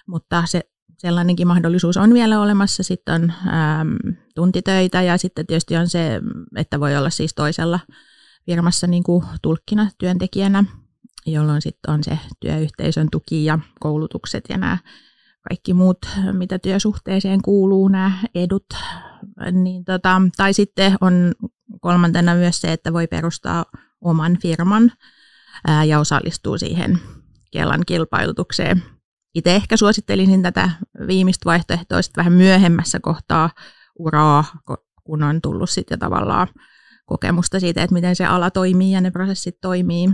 mutta 0.06 0.42
se 0.46 0.60
sellainenkin 0.98 1.46
mahdollisuus 1.46 1.96
on 1.96 2.14
vielä 2.14 2.40
olemassa. 2.40 2.82
Sitten 2.82 3.14
on 3.14 3.32
äm, 3.48 4.16
tuntitöitä 4.34 5.02
ja 5.02 5.18
sitten 5.18 5.46
tietysti 5.46 5.76
on 5.76 5.88
se, 5.88 6.20
että 6.56 6.80
voi 6.80 6.96
olla 6.96 7.10
siis 7.10 7.34
toisella 7.34 7.80
firmassa 8.50 8.86
niin 8.86 9.02
kuin 9.02 9.24
tulkkina 9.42 9.90
työntekijänä, 9.98 10.64
jolloin 11.26 11.62
sitten 11.62 11.94
on 11.94 12.04
se 12.04 12.18
työyhteisön 12.40 13.08
tuki 13.12 13.44
ja 13.44 13.58
koulutukset 13.80 14.44
ja 14.48 14.58
nämä 14.58 14.78
kaikki 15.48 15.74
muut, 15.74 15.98
mitä 16.32 16.58
työsuhteeseen 16.58 17.42
kuuluu, 17.42 17.88
nämä 17.88 18.12
edut. 18.34 18.66
Niin 19.52 19.84
tota, 19.84 20.22
tai 20.36 20.52
sitten 20.52 20.96
on 21.00 21.32
kolmantena 21.80 22.34
myös 22.34 22.60
se, 22.60 22.72
että 22.72 22.92
voi 22.92 23.06
perustaa 23.06 23.64
oman 24.00 24.38
firman 24.42 24.92
ää, 25.66 25.84
ja 25.84 25.98
osallistuu 25.98 26.58
siihen 26.58 26.98
Kelan 27.50 27.82
kilpailutukseen. 27.86 28.82
Itse 29.34 29.54
ehkä 29.54 29.76
suosittelisin 29.76 30.42
tätä 30.42 30.70
viimeistä 31.06 31.44
vaihtoehtoa 31.44 32.00
vähän 32.16 32.32
myöhemmässä 32.32 33.00
kohtaa 33.00 33.50
uraa, 33.98 34.44
kun 35.04 35.22
on 35.22 35.40
tullut 35.42 35.70
sitten 35.70 35.98
tavallaan 35.98 36.48
kokemusta 37.08 37.60
siitä, 37.60 37.82
että 37.82 37.94
miten 37.94 38.16
se 38.16 38.26
ala 38.26 38.50
toimii 38.50 38.92
ja 38.92 39.00
ne 39.00 39.10
prosessit 39.10 39.60
toimii. 39.60 40.10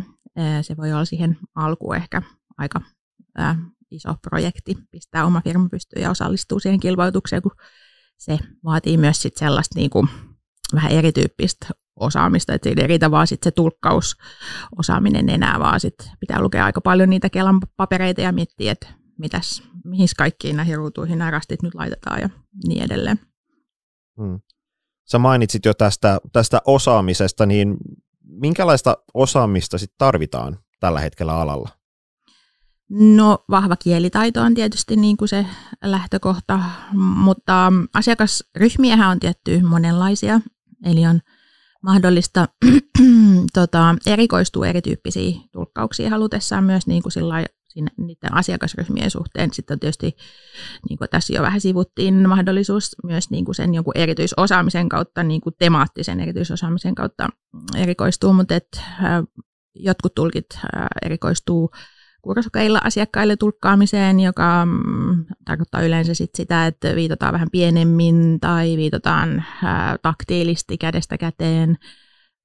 Se 0.62 0.76
voi 0.76 0.92
olla 0.92 1.04
siihen 1.04 1.38
alkuun 1.54 1.96
ehkä 1.96 2.22
aika 2.58 2.80
iso 3.90 4.14
projekti, 4.22 4.76
pistää 4.90 5.26
oma 5.26 5.40
firma 5.40 5.68
pystyyn 5.70 6.02
ja 6.02 6.10
osallistuu 6.10 6.60
siihen 6.60 6.80
kilpailutukseen, 6.80 7.42
kun 7.42 7.52
se 8.18 8.38
vaatii 8.64 8.96
myös 8.96 9.22
sit 9.22 9.36
sellaista 9.36 9.78
niin 9.78 9.90
kuin 9.90 10.08
vähän 10.74 10.92
erityyppistä 10.92 11.66
osaamista, 12.00 12.54
että 12.54 12.68
ei 12.68 12.74
riitä 12.74 13.10
vaan 13.10 13.26
sit 13.26 13.42
se 13.42 13.50
tulkkausosaaminen 13.50 15.28
enää, 15.28 15.58
vaan 15.58 15.80
sit 15.80 15.94
pitää 16.20 16.42
lukea 16.42 16.64
aika 16.64 16.80
paljon 16.80 17.10
niitä 17.10 17.30
Kelan 17.30 17.60
papereita 17.76 18.20
ja 18.20 18.32
miettiä, 18.32 18.72
että 18.72 18.86
mitäs, 19.18 19.62
mihin 19.84 20.08
kaikkiin 20.18 20.56
näihin 20.56 20.76
ruutuihin 20.76 21.18
nämä 21.18 21.30
rastit 21.30 21.62
nyt 21.62 21.74
laitetaan 21.74 22.20
ja 22.20 22.28
niin 22.68 22.82
edelleen. 22.82 23.18
Hmm. 24.20 24.40
Sä 25.04 25.18
mainitsit 25.18 25.64
jo 25.64 25.74
tästä, 25.74 26.18
tästä 26.32 26.62
osaamisesta, 26.66 27.46
niin 27.46 27.76
minkälaista 28.24 28.96
osaamista 29.14 29.78
sit 29.78 29.92
tarvitaan 29.98 30.58
tällä 30.80 31.00
hetkellä 31.00 31.36
alalla? 31.36 31.68
No 32.90 33.44
vahva 33.50 33.76
kielitaito 33.76 34.42
on 34.42 34.54
tietysti 34.54 34.96
niin 34.96 35.16
kuin 35.16 35.28
se 35.28 35.46
lähtökohta, 35.84 36.60
mutta 36.94 37.72
asiakasryhmiähän 37.94 39.10
on 39.10 39.20
tietty 39.20 39.62
monenlaisia, 39.62 40.40
eli 40.84 41.06
on 41.06 41.20
mahdollista 41.82 42.48
tota, 43.54 43.96
erikoistua 44.06 44.66
erityyppisiin 44.66 45.40
tulkkauksiin 45.52 46.10
halutessaan 46.10 46.64
myös 46.64 46.86
niin 46.86 47.02
kuin 47.02 47.12
siinä, 47.74 47.90
niiden 47.96 48.34
asiakasryhmien 48.34 49.10
suhteen. 49.10 49.52
Sitten 49.52 49.74
on 49.74 49.80
tietysti, 49.80 50.16
niin 50.88 50.98
kuin 50.98 51.10
tässä 51.10 51.34
jo 51.34 51.42
vähän 51.42 51.60
sivuttiin, 51.60 52.28
mahdollisuus 52.28 52.96
myös 53.04 53.30
niin 53.30 53.44
kuin 53.44 53.54
sen 53.54 53.74
jonkun 53.74 53.96
erityisosaamisen 53.96 54.88
kautta, 54.88 55.22
niin 55.22 55.40
kuin 55.40 55.54
temaattisen 55.58 56.20
erityisosaamisen 56.20 56.94
kautta 56.94 57.28
erikoistuu, 57.76 58.32
mutta 58.32 58.54
et, 58.54 58.82
jotkut 59.74 60.14
tulkit 60.14 60.46
erikoistuu 61.02 61.70
kursokeilla 62.22 62.80
asiakkaille 62.84 63.36
tulkkaamiseen, 63.36 64.20
joka 64.20 64.66
mm, 64.66 65.24
tarkoittaa 65.44 65.82
yleensä 65.82 66.14
sit 66.14 66.30
sitä, 66.34 66.66
että 66.66 66.94
viitataan 66.94 67.32
vähän 67.32 67.50
pienemmin 67.52 68.40
tai 68.40 68.76
viitataan 68.76 69.44
taktiilisti 70.02 70.78
kädestä 70.78 71.18
käteen 71.18 71.78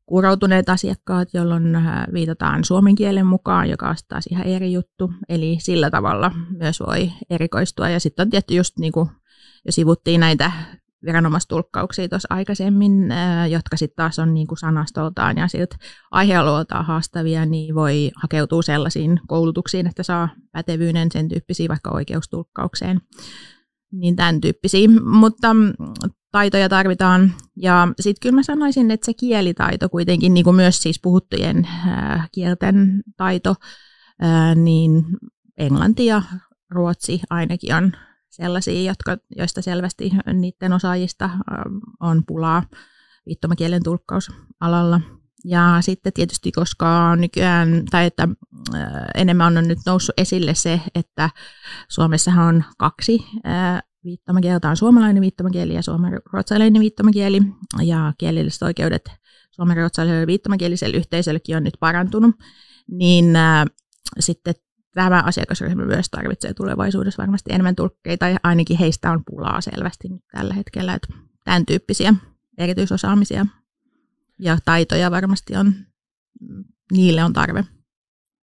kuuroutuneet 0.10 0.70
asiakkaat, 0.70 1.30
jolloin 1.34 1.76
äh, 1.76 2.06
viitataan 2.14 2.64
suomen 2.64 2.96
kielen 2.96 3.26
mukaan, 3.26 3.70
joka 3.70 3.90
on 3.90 3.96
taas 4.08 4.28
ihan 4.32 4.46
eri 4.46 4.74
juttu. 4.74 5.14
Eli 5.30 5.58
sillä 5.62 5.90
tavalla 5.90 6.32
myös 6.58 6.80
voi 6.80 7.12
erikoistua. 7.30 7.90
Ja 7.90 8.00
sitten 8.00 8.24
on 8.24 8.30
tietty 8.30 8.56
just 8.56 8.78
niin 8.80 8.92
kuin 8.92 9.10
jo 9.66 9.72
sivuttiin 9.72 10.20
näitä 10.20 10.52
viranomaistulkkauksia 11.06 12.10
tuossa 12.10 12.28
aikaisemmin, 12.32 13.12
äh, 13.12 13.50
jotka 13.50 13.78
sitten 13.78 13.96
taas 13.96 14.20
on 14.20 14.34
niin 14.34 14.48
kuin 14.48 14.58
sanastoltaan 14.58 15.38
ja 15.38 15.48
siltä 15.48 15.76
aihealueeltaan 16.12 16.86
haastavia, 16.86 17.46
niin 17.46 17.76
voi 17.76 18.12
hakeutua 18.16 18.62
sellaisiin 18.62 19.20
koulutuksiin, 19.28 19.88
että 19.88 20.04
saa 20.04 20.30
pätevyyden 20.52 21.12
sen 21.12 21.28
tyyppisiin 21.28 21.70
vaikka 21.70 21.92
oikeustulkkaukseen 21.94 23.02
niin 23.92 24.16
tämän 24.16 24.42
tyyppisiä, 24.42 24.88
mutta 25.04 25.54
mm, 25.54 25.74
taitoja 26.32 26.70
tarvitaan. 26.70 27.34
Ja 27.56 27.88
sitten 28.00 28.22
kyllä 28.22 28.36
mä 28.36 28.44
sanoisin, 28.44 28.92
että 28.92 29.06
se 29.06 29.14
kielitaito 29.14 29.90
kuitenkin, 29.90 30.34
niin 30.34 30.44
kuin 30.44 30.56
myös 30.56 30.82
siis 30.82 31.00
puhuttujen 31.02 31.66
äh, 31.88 32.30
kielten 32.32 33.02
taito, 33.18 33.56
äh, 34.24 34.56
niin 34.56 35.06
englanti 35.58 36.06
ja 36.06 36.22
ruotsi 36.70 37.22
ainakin 37.30 37.76
on 37.76 37.92
sellaisia, 38.30 38.90
jotka, 38.92 39.18
joista 39.36 39.62
selvästi 39.62 40.12
niiden 40.34 40.74
osaajista 40.74 41.26
äh, 41.26 41.34
on 42.00 42.24
pulaa 42.28 42.64
viittomakielen 43.26 43.84
tulkkausalalla. 43.84 45.02
Ja 45.46 45.78
sitten 45.82 46.14
tietysti, 46.14 46.52
koska 46.52 47.16
nykyään, 47.16 47.86
tai 47.92 48.06
että 48.06 48.28
enemmän 49.16 49.58
on 49.58 49.68
nyt 49.68 49.80
noussut 49.86 50.14
esille 50.18 50.54
se, 50.54 50.82
että 50.96 51.30
Suomessahan 51.90 52.56
on 52.56 52.64
kaksi 52.78 53.26
viittomakieltä, 54.04 54.70
on 54.70 54.78
suomalainen 54.78 55.22
viittomakieli 55.22 55.74
ja 55.74 55.82
suomen-ruotsalainen 55.82 56.82
viittomakieli, 56.82 57.42
ja 57.84 58.14
kielelliset 58.18 58.62
oikeudet 58.62 59.12
suomen-ruotsalaiselle 59.52 60.28
viittomakieliselle 60.28 60.98
yhteisöllekin 60.98 61.58
on 61.58 61.64
nyt 61.64 61.78
parantunut, 61.80 62.36
niin 62.88 63.36
äh, 63.36 63.66
sitten 64.20 64.54
tämä 64.94 65.24
asiakasryhmä 65.26 65.86
myös 65.86 66.10
tarvitsee 66.10 66.54
tulevaisuudessa 66.54 67.22
varmasti 67.22 67.54
enemmän 67.54 67.76
tulkkeita, 67.76 68.28
ja 68.28 68.40
ainakin 68.44 68.78
heistä 68.78 69.12
on 69.12 69.24
pulaa 69.26 69.62
selvästi 69.62 70.10
nyt 70.10 70.22
tällä 70.32 70.54
hetkellä, 70.54 70.94
että 70.94 71.08
tämän 71.46 71.66
tyyppisiä 71.66 72.14
erityisosaamisia 72.58 73.46
ja 74.40 74.58
taitoja 74.66 75.12
varmasti 75.12 75.56
on, 75.56 75.74
niille 76.92 77.24
on 77.24 77.34
tarve. 77.34 77.66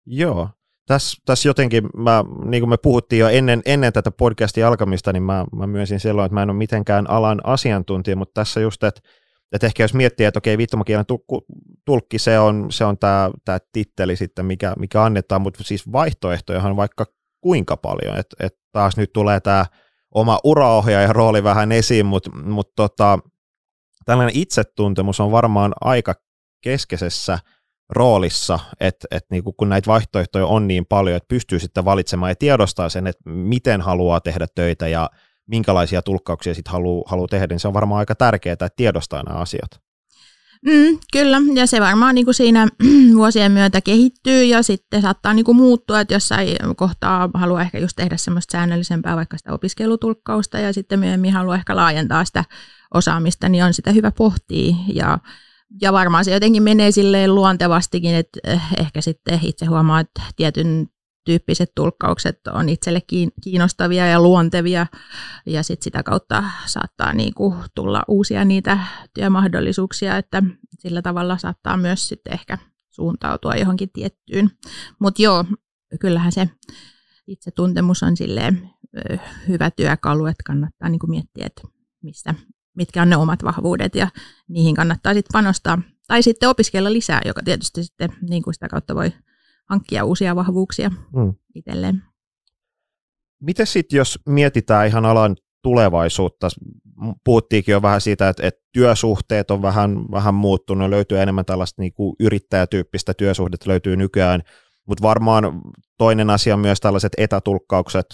Joo. 0.06 0.50
Tässä, 0.90 1.22
tässä 1.24 1.48
jotenkin, 1.48 1.88
mä, 1.96 2.24
niin 2.44 2.60
kuin 2.60 2.70
me 2.70 2.76
puhuttiin 2.76 3.20
jo 3.20 3.28
ennen, 3.28 3.62
ennen 3.66 3.92
tätä 3.92 4.10
podcastin 4.10 4.66
alkamista, 4.66 5.12
niin 5.12 5.22
mä, 5.22 5.44
mä 5.56 5.66
myönsin 5.66 6.00
silloin, 6.00 6.26
että 6.26 6.34
mä 6.34 6.42
en 6.42 6.50
ole 6.50 6.56
mitenkään 6.56 7.10
alan 7.10 7.40
asiantuntija, 7.44 8.16
mutta 8.16 8.40
tässä 8.40 8.60
just, 8.60 8.84
että, 8.84 9.00
että 9.52 9.66
ehkä 9.66 9.82
jos 9.82 9.94
miettii, 9.94 10.26
että 10.26 10.38
okei, 10.38 10.58
viittomakielen 10.58 11.04
tulkki, 11.84 12.18
se 12.18 12.38
on, 12.38 12.66
se 12.70 12.84
on 12.84 12.98
tämä, 12.98 13.30
tämä 13.44 13.58
titteli 13.72 14.16
sitten, 14.16 14.46
mikä, 14.46 14.74
mikä 14.78 15.02
annetaan, 15.02 15.42
mutta 15.42 15.64
siis 15.64 15.92
vaihtoehtojahan 15.92 16.76
vaikka 16.76 17.04
kuinka 17.40 17.76
paljon, 17.76 18.18
että, 18.18 18.46
että 18.46 18.60
taas 18.72 18.96
nyt 18.96 19.12
tulee 19.12 19.40
tämä 19.40 19.66
oma 20.14 20.38
uraohjaajan 20.44 21.16
rooli 21.16 21.44
vähän 21.44 21.72
esiin, 21.72 22.06
mutta, 22.06 22.30
mutta 22.36 22.72
tota, 22.76 23.18
tällainen 24.04 24.36
itsetuntemus 24.36 25.20
on 25.20 25.32
varmaan 25.32 25.72
aika 25.80 26.14
keskeisessä 26.60 27.38
roolissa, 27.90 28.58
että, 28.80 29.08
että 29.10 29.28
niin 29.30 29.42
kun 29.56 29.68
näitä 29.68 29.86
vaihtoehtoja 29.86 30.46
on 30.46 30.68
niin 30.68 30.86
paljon, 30.86 31.16
että 31.16 31.28
pystyy 31.28 31.58
sitten 31.58 31.84
valitsemaan 31.84 32.30
ja 32.30 32.36
tiedostaa 32.36 32.88
sen, 32.88 33.06
että 33.06 33.30
miten 33.30 33.80
haluaa 33.80 34.20
tehdä 34.20 34.46
töitä 34.54 34.88
ja 34.88 35.10
minkälaisia 35.46 36.02
tulkkauksia 36.02 36.54
sitten 36.54 36.72
haluaa, 36.72 37.04
haluaa 37.06 37.28
tehdä, 37.28 37.46
niin 37.46 37.60
se 37.60 37.68
on 37.68 37.74
varmaan 37.74 37.98
aika 37.98 38.14
tärkeää, 38.14 38.52
että 38.52 38.68
tiedostaa 38.76 39.22
nämä 39.22 39.38
asiat. 39.38 39.70
Mm, 40.66 40.98
kyllä, 41.12 41.36
ja 41.54 41.66
se 41.66 41.80
varmaan 41.80 42.14
niin 42.14 42.24
kuin 42.24 42.34
siinä 42.34 42.68
vuosien 43.16 43.52
myötä 43.52 43.80
kehittyy 43.80 44.44
ja 44.44 44.62
sitten 44.62 45.02
saattaa 45.02 45.34
niin 45.34 45.44
kuin 45.44 45.56
muuttua, 45.56 46.00
että 46.00 46.14
jossain 46.14 46.56
kohtaa 46.76 47.30
haluaa 47.34 47.62
ehkä 47.62 47.78
just 47.78 47.96
tehdä 47.96 48.16
semmoista 48.16 48.52
säännöllisempää 48.52 49.16
vaikka 49.16 49.38
sitä 49.38 49.52
opiskelutulkkausta 49.52 50.58
ja 50.58 50.72
sitten 50.72 51.00
myöhemmin 51.00 51.32
haluaa 51.32 51.56
ehkä 51.56 51.76
laajentaa 51.76 52.24
sitä 52.24 52.44
osaamista, 52.94 53.48
niin 53.48 53.64
on 53.64 53.74
sitä 53.74 53.92
hyvä 53.92 54.10
pohtia 54.10 54.74
ja 54.94 55.18
ja 55.80 55.92
varmaan 55.92 56.24
se 56.24 56.32
jotenkin 56.32 56.62
menee 56.62 56.90
silleen 56.90 57.34
luontevastikin, 57.34 58.14
että 58.14 58.40
eh, 58.44 58.62
ehkä 58.78 59.00
sitten 59.00 59.40
itse 59.42 59.66
huomaa, 59.66 60.00
että 60.00 60.22
tietyn 60.36 60.86
tyyppiset 61.24 61.72
tulkkaukset 61.74 62.46
on 62.46 62.68
itselle 62.68 63.00
kiinnostavia 63.42 64.06
ja 64.06 64.20
luontevia 64.20 64.86
ja 65.46 65.62
sit 65.62 65.82
sitä 65.82 66.02
kautta 66.02 66.44
saattaa 66.66 67.12
niinku 67.12 67.54
tulla 67.74 68.02
uusia 68.08 68.44
niitä 68.44 68.78
työmahdollisuuksia, 69.14 70.16
että 70.16 70.42
sillä 70.78 71.02
tavalla 71.02 71.38
saattaa 71.38 71.76
myös 71.76 72.08
sitten 72.08 72.32
ehkä 72.32 72.58
suuntautua 72.90 73.54
johonkin 73.54 73.90
tiettyyn. 73.92 74.50
Mutta 74.98 75.22
joo, 75.22 75.44
kyllähän 76.00 76.32
se 76.32 76.48
itsetuntemus 77.26 78.02
on 78.02 78.16
silleen 78.16 78.70
hyvä 79.48 79.70
työkalu, 79.70 80.26
että 80.26 80.42
kannattaa 80.46 80.88
niinku 80.88 81.06
miettiä, 81.06 81.46
että 81.46 81.62
mistä, 82.02 82.34
mitkä 82.76 83.02
on 83.02 83.10
ne 83.10 83.16
omat 83.16 83.44
vahvuudet 83.44 83.94
ja 83.94 84.08
niihin 84.48 84.74
kannattaa 84.74 85.14
sitten 85.14 85.32
panostaa. 85.32 85.82
Tai 86.06 86.22
sitten 86.22 86.48
opiskella 86.48 86.92
lisää, 86.92 87.20
joka 87.24 87.42
tietysti 87.44 87.84
sitten 87.84 88.12
niin 88.30 88.42
kuin 88.42 88.54
sitä 88.54 88.68
kautta 88.68 88.94
voi 88.94 89.12
hankkia 89.70 90.04
uusia 90.04 90.36
vahvuuksia 90.36 90.88
mm. 90.88 91.34
itselleen. 91.54 92.02
Miten 93.42 93.66
sitten, 93.66 93.96
jos 93.96 94.18
mietitään 94.28 94.86
ihan 94.86 95.06
alan 95.06 95.36
tulevaisuutta, 95.62 96.48
puhuttiinkin 97.24 97.72
jo 97.72 97.82
vähän 97.82 98.00
siitä, 98.00 98.28
että, 98.28 98.46
että 98.46 98.60
työsuhteet 98.72 99.50
on 99.50 99.62
vähän, 99.62 99.96
vähän 100.10 100.34
muuttunut, 100.34 100.90
löytyy 100.90 101.18
enemmän 101.18 101.44
tällaista 101.44 101.82
niin 101.82 101.92
kuin 101.92 102.16
yrittäjätyyppistä 102.20 103.14
työsuhdetta 103.14 103.70
löytyy 103.70 103.96
nykyään, 103.96 104.42
mutta 104.86 105.02
varmaan 105.02 105.44
toinen 105.98 106.30
asia 106.30 106.54
on 106.54 106.60
myös 106.60 106.80
tällaiset 106.80 107.12
etätulkkaukset, 107.18 108.06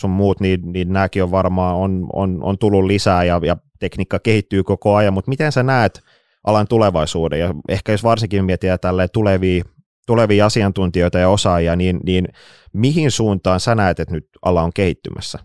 sun 0.00 0.10
muut, 0.10 0.40
niin, 0.40 0.72
niin 0.72 0.92
nämäkin 0.92 1.22
on 1.22 1.30
varmaan 1.30 1.76
on, 1.76 2.06
on, 2.12 2.38
on 2.42 2.58
tullut 2.58 2.84
lisää 2.84 3.24
ja, 3.24 3.40
ja 3.44 3.56
tekniikka 3.80 4.18
kehittyy 4.18 4.62
koko 4.62 4.94
ajan, 4.94 5.14
mutta 5.14 5.28
miten 5.28 5.52
sä 5.52 5.62
näet 5.62 6.00
alan 6.44 6.68
tulevaisuuden 6.68 7.40
ja 7.40 7.54
ehkä 7.68 7.92
jos 7.92 8.04
varsinkin 8.04 8.44
mietitään 8.44 8.80
tälle 8.80 9.08
tulevia 9.08 9.64
tulevia 10.06 10.46
asiantuntijoita 10.46 11.18
ja 11.18 11.28
osaajia, 11.28 11.76
niin, 11.76 12.00
niin 12.04 12.28
mihin 12.72 13.10
suuntaan 13.10 13.60
sä 13.60 13.74
näet, 13.74 14.00
että 14.00 14.14
nyt 14.14 14.28
ala 14.42 14.62
on 14.62 14.72
kehittymässä? 14.74 15.38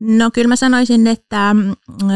No 0.00 0.30
kyllä 0.30 0.48
mä 0.48 0.56
sanoisin, 0.56 1.06
että 1.06 1.54
mm, 1.54 1.72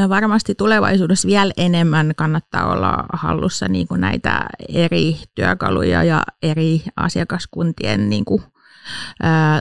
varmasti 0.09 0.55
tulevaisuudessa 0.55 1.29
vielä 1.29 1.53
enemmän 1.57 2.13
kannattaa 2.17 2.73
olla 2.73 3.05
hallussa 3.13 3.69
niin 3.69 3.89
kuin 3.89 4.01
näitä 4.01 4.47
eri 4.69 5.17
työkaluja 5.35 6.05
ja 6.05 6.23
eri 6.43 6.83
asiakaskuntien 6.97 8.11
niin 8.11 8.25
kuin, 8.25 8.43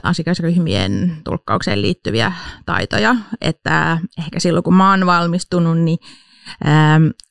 asiakasryhmien 0.02 1.16
tulkkaukseen 1.24 1.82
liittyviä 1.82 2.32
taitoja. 2.66 3.16
Että 3.40 3.98
ehkä 4.18 4.40
silloin 4.40 4.64
kun 4.64 4.74
mä 4.74 4.90
oon 4.90 5.06
valmistunut, 5.06 5.78
niin 5.78 5.98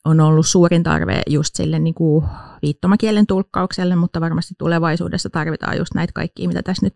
on 0.04 0.20
ollut 0.20 0.46
suurin 0.46 0.82
tarve 0.82 1.22
just 1.26 1.54
sille 1.54 1.78
niin 1.78 1.94
kuin 1.94 2.26
viittomakielen 2.62 3.26
tulkkaukselle, 3.26 3.96
mutta 3.96 4.20
varmasti 4.20 4.54
tulevaisuudessa 4.58 5.30
tarvitaan 5.30 5.78
just 5.78 5.94
näitä 5.94 6.12
kaikkia, 6.12 6.48
mitä 6.48 6.62
tässä 6.62 6.86
nyt 6.86 6.92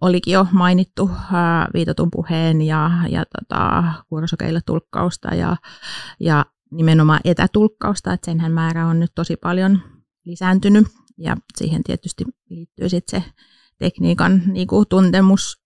olikin 0.00 0.32
jo 0.32 0.46
mainittu, 0.52 1.10
viitotun 1.74 2.08
puheen 2.10 2.62
ja, 2.62 2.90
ja 3.08 3.24
tota, 3.38 3.84
kursokeilla 4.08 4.60
tulkkausta 4.66 5.34
ja, 5.34 5.56
ja 6.20 6.46
nimenomaan 6.70 7.20
etätulkkausta, 7.24 8.12
että 8.12 8.24
senhän 8.24 8.52
määrä 8.52 8.86
on 8.86 9.00
nyt 9.00 9.12
tosi 9.14 9.36
paljon 9.36 9.80
lisääntynyt 10.24 10.86
ja 11.18 11.36
siihen 11.56 11.82
tietysti 11.84 12.24
liittyy 12.50 12.88
sitten 12.88 13.20
se 13.20 13.30
tekniikan 13.84 14.42
niin 14.46 14.66
kuin 14.66 14.88
tuntemus. 14.88 15.62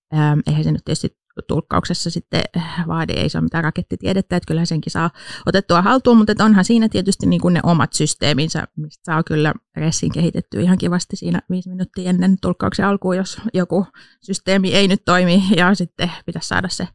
Eihän 0.47 0.65
se 0.65 0.73
nyt 0.73 0.85
tietysti 0.85 1.19
tulkkauksessa 1.49 2.11
sitten 2.11 2.43
vaadi, 2.87 3.13
ei 3.13 3.29
se 3.29 3.39
ole 3.39 3.43
mitään 3.43 3.65
rakettitiedettä, 3.65 4.37
että 4.37 4.47
kyllä 4.47 4.65
senkin 4.65 4.91
saa 4.91 5.11
otettua 5.47 5.83
haltuun, 5.83 6.17
mutta 6.17 6.45
onhan 6.45 6.65
siinä 6.65 6.89
tietysti 6.89 7.27
niin 7.27 7.41
kuin 7.41 7.55
ne 7.55 7.61
omat 7.63 7.93
systeeminsä, 7.93 8.65
mistä 8.77 9.03
saa 9.05 9.23
kyllä 9.23 9.55
ressin 9.77 10.13
kehitettyä 10.13 10.61
ihan 10.61 10.79
kivasti 10.79 11.17
siinä 11.17 11.41
viisi 11.51 11.69
minuuttia 11.69 12.11
ennen 12.11 12.37
tulkkauksen 12.43 12.87
alkuun, 12.87 13.17
jos 13.17 13.41
joku 13.55 13.87
systeemi 14.23 14.75
ei 14.75 14.89
nyt 14.89 15.03
toimi 15.05 15.43
ja 15.57 15.75
sitten 15.75 16.13
pitäisi 16.27 16.49
saada 16.49 16.69
se 16.69 16.89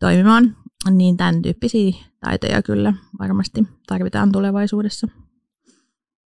toimimaan, 0.00 0.56
niin 0.90 1.16
tämän 1.16 1.42
tyyppisiä 1.42 1.92
taitoja 2.20 2.62
kyllä 2.62 2.92
varmasti 3.18 3.64
tarvitaan 3.86 4.32
tulevaisuudessa. 4.32 5.08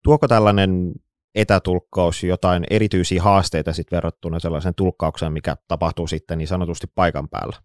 Tuoko 0.04 0.28
tällainen 0.28 0.92
etätulkkaus 1.36 2.24
jotain 2.24 2.63
erityisiä 2.69 3.24
haasteita 3.24 3.74
sit 3.74 3.91
verrattuna 3.91 4.39
sellaisen 4.39 4.76
tulkkaukseen, 4.76 5.34
mikä 5.34 5.58
tapahtuu 5.67 6.08
sitten 6.08 6.38
niin 6.38 6.48
sanotusti 6.48 6.88
paikan 6.96 7.30
päällä? 7.30 7.58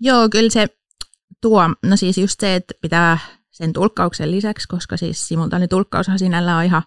Joo, 0.00 0.28
kyllä 0.28 0.50
se 0.50 0.66
tuo, 1.40 1.62
no 1.86 1.96
siis 1.96 2.18
just 2.18 2.40
se, 2.40 2.54
että 2.54 2.74
pitää 2.82 3.18
sen 3.50 3.72
tulkkauksen 3.72 4.30
lisäksi, 4.30 4.68
koska 4.68 4.96
siis 4.96 5.28
simultaanitulkkaushan 5.28 6.18
sinällä 6.18 6.56
on 6.56 6.64
ihan 6.64 6.82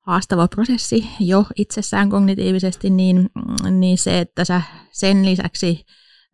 haastava 0.00 0.48
prosessi 0.48 1.08
jo 1.20 1.44
itsessään 1.56 2.10
kognitiivisesti, 2.10 2.90
niin, 2.90 3.30
niin 3.70 3.98
se, 3.98 4.18
että 4.18 4.44
sä 4.44 4.62
sen 4.92 5.26
lisäksi 5.26 5.84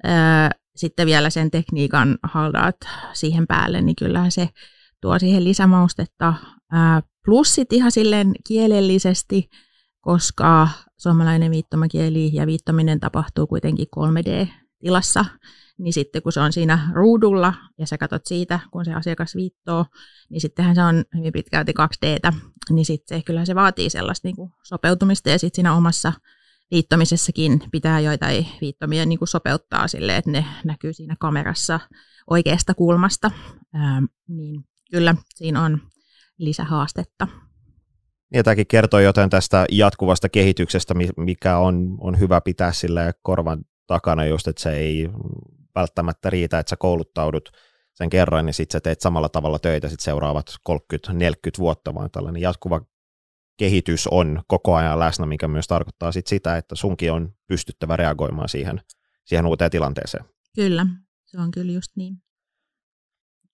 ää, 0.04 0.50
sitten 0.76 1.06
vielä 1.06 1.30
sen 1.30 1.50
tekniikan 1.50 2.18
haldaat 2.22 2.76
siihen 3.12 3.46
päälle, 3.46 3.80
niin 3.80 3.96
kyllähän 3.96 4.32
se 4.32 4.48
tuo 5.00 5.18
siihen 5.18 5.44
lisämaustetta. 5.44 6.34
Plus 7.24 7.56
ihan 7.72 7.92
silleen 7.92 8.32
kielellisesti, 8.46 9.48
koska 10.00 10.68
suomalainen 10.96 11.50
viittomakieli 11.50 12.30
ja 12.32 12.46
viittominen 12.46 13.00
tapahtuu 13.00 13.46
kuitenkin 13.46 13.86
3D-tilassa, 13.96 15.24
niin 15.78 15.92
sitten 15.92 16.22
kun 16.22 16.32
se 16.32 16.40
on 16.40 16.52
siinä 16.52 16.90
ruudulla 16.92 17.54
ja 17.78 17.86
sä 17.86 17.98
katsot 17.98 18.26
siitä, 18.26 18.60
kun 18.70 18.84
se 18.84 18.94
asiakas 18.94 19.34
viittoo, 19.34 19.86
niin 20.30 20.40
sittenhän 20.40 20.74
se 20.74 20.82
on 20.82 21.04
hyvin 21.16 21.32
pitkälti 21.32 21.72
2Dtä, 21.72 22.32
niin 22.70 22.84
sitten 22.84 23.18
se, 23.18 23.22
kyllä 23.22 23.44
se 23.44 23.54
vaatii 23.54 23.90
sellaista 23.90 24.28
niin 24.28 24.36
kuin 24.36 24.50
sopeutumista 24.62 25.30
ja 25.30 25.38
sitten 25.38 25.56
siinä 25.56 25.74
omassa 25.74 26.12
viittomisessakin 26.70 27.62
pitää 27.72 28.00
joitain 28.00 28.48
viittomia 28.60 29.06
niin 29.06 29.18
kuin 29.18 29.28
sopeuttaa 29.28 29.88
silleen, 29.88 30.18
että 30.18 30.30
ne 30.30 30.44
näkyy 30.64 30.92
siinä 30.92 31.14
kamerassa 31.20 31.80
oikeasta 32.30 32.74
kulmasta, 32.74 33.30
ähm, 33.74 34.04
niin 34.28 34.64
kyllä 34.90 35.14
siinä 35.34 35.62
on 35.62 35.80
lisähaastetta. 36.44 37.28
Ja 38.34 38.42
tämäkin 38.42 38.66
kertoo 38.66 39.00
jotain 39.00 39.30
tästä 39.30 39.66
jatkuvasta 39.70 40.28
kehityksestä, 40.28 40.94
mikä 41.16 41.58
on, 41.58 41.96
on 42.00 42.18
hyvä 42.18 42.40
pitää 42.40 42.72
sille 42.72 43.14
korvan 43.22 43.64
takana 43.86 44.24
just, 44.24 44.48
että 44.48 44.62
se 44.62 44.72
ei 44.72 45.08
välttämättä 45.74 46.30
riitä, 46.30 46.58
että 46.58 46.70
sä 46.70 46.76
kouluttaudut 46.76 47.48
sen 47.94 48.10
kerran, 48.10 48.46
niin 48.46 48.54
sitten 48.54 48.72
sä 48.72 48.80
teet 48.80 49.00
samalla 49.00 49.28
tavalla 49.28 49.58
töitä 49.58 49.88
sit 49.88 50.00
seuraavat 50.00 50.56
30-40 50.70 50.74
vuotta, 51.58 51.94
vaan 51.94 52.10
tällainen 52.10 52.42
jatkuva 52.42 52.80
kehitys 53.56 54.06
on 54.06 54.42
koko 54.46 54.74
ajan 54.74 54.98
läsnä, 54.98 55.26
mikä 55.26 55.48
myös 55.48 55.66
tarkoittaa 55.66 56.12
sit 56.12 56.26
sitä, 56.26 56.56
että 56.56 56.74
sunkin 56.74 57.12
on 57.12 57.34
pystyttävä 57.46 57.96
reagoimaan 57.96 58.48
siihen, 58.48 58.80
siihen 59.24 59.46
uuteen 59.46 59.70
tilanteeseen. 59.70 60.24
Kyllä, 60.54 60.86
se 61.24 61.40
on 61.40 61.50
kyllä 61.50 61.72
just 61.72 61.96
niin. 61.96 62.22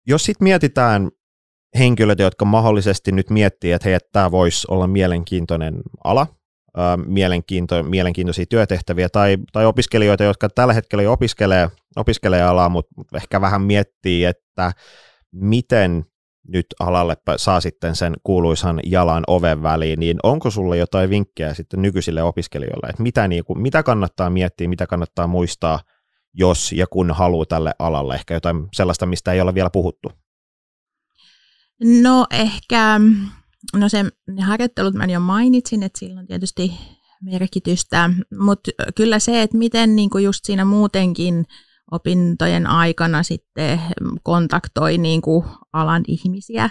Jos 0.07 0.25
sitten 0.25 0.45
mietitään 0.45 1.11
henkilöitä, 1.79 2.23
jotka 2.23 2.45
mahdollisesti 2.45 3.13
nyt 3.13 3.31
miettii, 3.31 3.73
että 3.73 3.89
hei, 3.89 3.99
tämä 4.13 4.31
voisi 4.31 4.67
olla 4.71 4.87
mielenkiintoinen 4.87 5.75
ala, 6.05 6.27
mielenkiinto, 7.07 7.83
mielenkiintoisia 7.83 8.47
työtehtäviä, 8.49 9.09
tai, 9.09 9.37
tai 9.53 9.67
opiskelijoita, 9.67 10.25
jotka 10.25 10.49
tällä 10.49 10.73
hetkellä 10.73 11.03
jo 11.03 11.13
opiskelee, 11.13 11.69
opiskelee 11.97 12.43
alaa, 12.43 12.69
mutta 12.69 12.95
ehkä 13.15 13.41
vähän 13.41 13.63
miettii, 13.63 14.25
että 14.25 14.73
miten 15.33 16.05
nyt 16.49 16.67
alalle 16.81 17.17
saa 17.37 17.61
sitten 17.61 17.97
sen 17.97 18.15
kuuluisan 18.23 18.81
jalan 18.85 19.25
oven 19.27 19.63
väliin, 19.63 20.01
niin 20.01 20.17
onko 20.23 20.51
sulle 20.51 20.77
jotain 20.77 21.11
vinkkejä 21.11 21.55
sitten 21.55 21.83
nykyisille 21.83 22.23
opiskelijoille, 22.23 22.89
että 22.89 23.03
mitä, 23.03 23.29
niin 23.29 23.45
kuin, 23.45 23.63
mitä 23.63 23.83
kannattaa 23.83 24.31
miettiä, 24.31 24.69
mitä 24.69 24.87
kannattaa 24.87 25.27
muistaa, 25.27 25.81
jos 26.35 26.73
ja 26.73 26.87
kun 26.87 27.11
haluaa 27.11 27.47
tälle 27.47 27.73
alalle, 27.79 28.15
ehkä 28.15 28.35
jotain 28.35 28.69
sellaista, 28.73 29.07
mistä 29.07 29.33
ei 29.33 29.41
ole 29.41 29.55
vielä 29.55 29.71
puhuttu? 29.71 30.13
No 31.85 32.27
ehkä, 32.31 33.01
no 33.77 33.89
se, 33.89 34.05
ne 34.29 34.43
harjoittelut 34.43 34.95
mä 34.95 35.05
jo 35.05 35.21
mainitsin, 35.21 35.83
että 35.83 35.99
sillä 35.99 36.21
on 36.21 36.27
tietysti 36.27 36.73
merkitystä, 37.23 38.11
mutta 38.39 38.71
kyllä 38.95 39.19
se, 39.19 39.43
että 39.43 39.57
miten 39.57 39.97
niin 39.97 40.11
kuin 40.11 40.25
just 40.25 40.45
siinä 40.45 40.65
muutenkin 40.65 41.45
opintojen 41.91 42.67
aikana 42.67 43.23
sitten 43.23 43.81
kontaktoi 44.23 44.99
niin 44.99 45.23
kuin 45.23 45.45
alan 45.73 46.03
ihmisiä, 46.09 46.71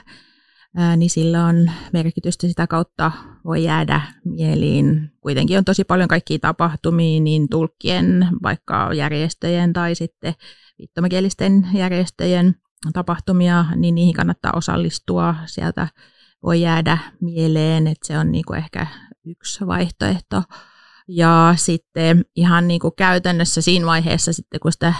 niin 0.97 1.09
sillä 1.09 1.45
on 1.45 1.71
merkitystä 1.93 2.47
sitä 2.47 2.67
kautta 2.67 3.11
voi 3.45 3.63
jäädä 3.63 4.01
mieliin. 4.25 5.11
Kuitenkin 5.21 5.57
on 5.57 5.65
tosi 5.65 5.83
paljon 5.83 6.07
kaikkia 6.07 6.39
tapahtumia, 6.39 7.21
niin 7.21 7.49
tulkkien, 7.49 8.27
vaikka 8.43 8.93
järjestöjen 8.93 9.73
tai 9.73 9.95
sitten 9.95 10.33
viittomakielisten 10.79 11.67
järjestöjen 11.73 12.55
tapahtumia, 12.93 13.65
niin 13.75 13.95
niihin 13.95 14.13
kannattaa 14.13 14.51
osallistua. 14.55 15.35
Sieltä 15.45 15.87
voi 16.43 16.61
jäädä 16.61 16.97
mieleen, 17.21 17.87
että 17.87 18.07
se 18.07 18.19
on 18.19 18.31
niinku 18.31 18.53
ehkä 18.53 18.87
yksi 19.25 19.67
vaihtoehto. 19.67 20.43
Ja 21.07 21.53
sitten 21.57 22.25
ihan 22.35 22.67
niinku 22.67 22.91
käytännössä 22.91 23.61
siinä 23.61 23.85
vaiheessa, 23.85 24.33
sitten 24.33 24.59
kun 24.59 24.71
sitä 24.71 24.93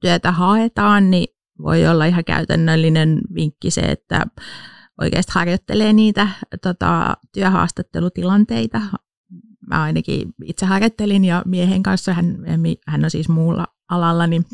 työtä 0.00 0.32
haetaan, 0.32 1.10
niin 1.10 1.26
voi 1.62 1.86
olla 1.86 2.04
ihan 2.04 2.24
käytännöllinen 2.24 3.20
vinkki 3.34 3.70
se, 3.70 3.80
että 3.80 4.26
oikeasti 5.00 5.32
harjoittelee 5.34 5.92
niitä 5.92 6.28
tota, 6.62 7.16
työhaastattelutilanteita. 7.32 8.80
Mä 9.68 9.82
ainakin 9.82 10.34
itse 10.44 10.66
harjoittelin 10.66 11.24
ja 11.24 11.42
miehen 11.46 11.82
kanssa, 11.82 12.12
hän, 12.12 12.38
hän 12.86 13.04
on 13.04 13.10
siis 13.10 13.28
muulla 13.28 13.66
alalla, 13.90 14.26
niin 14.26 14.44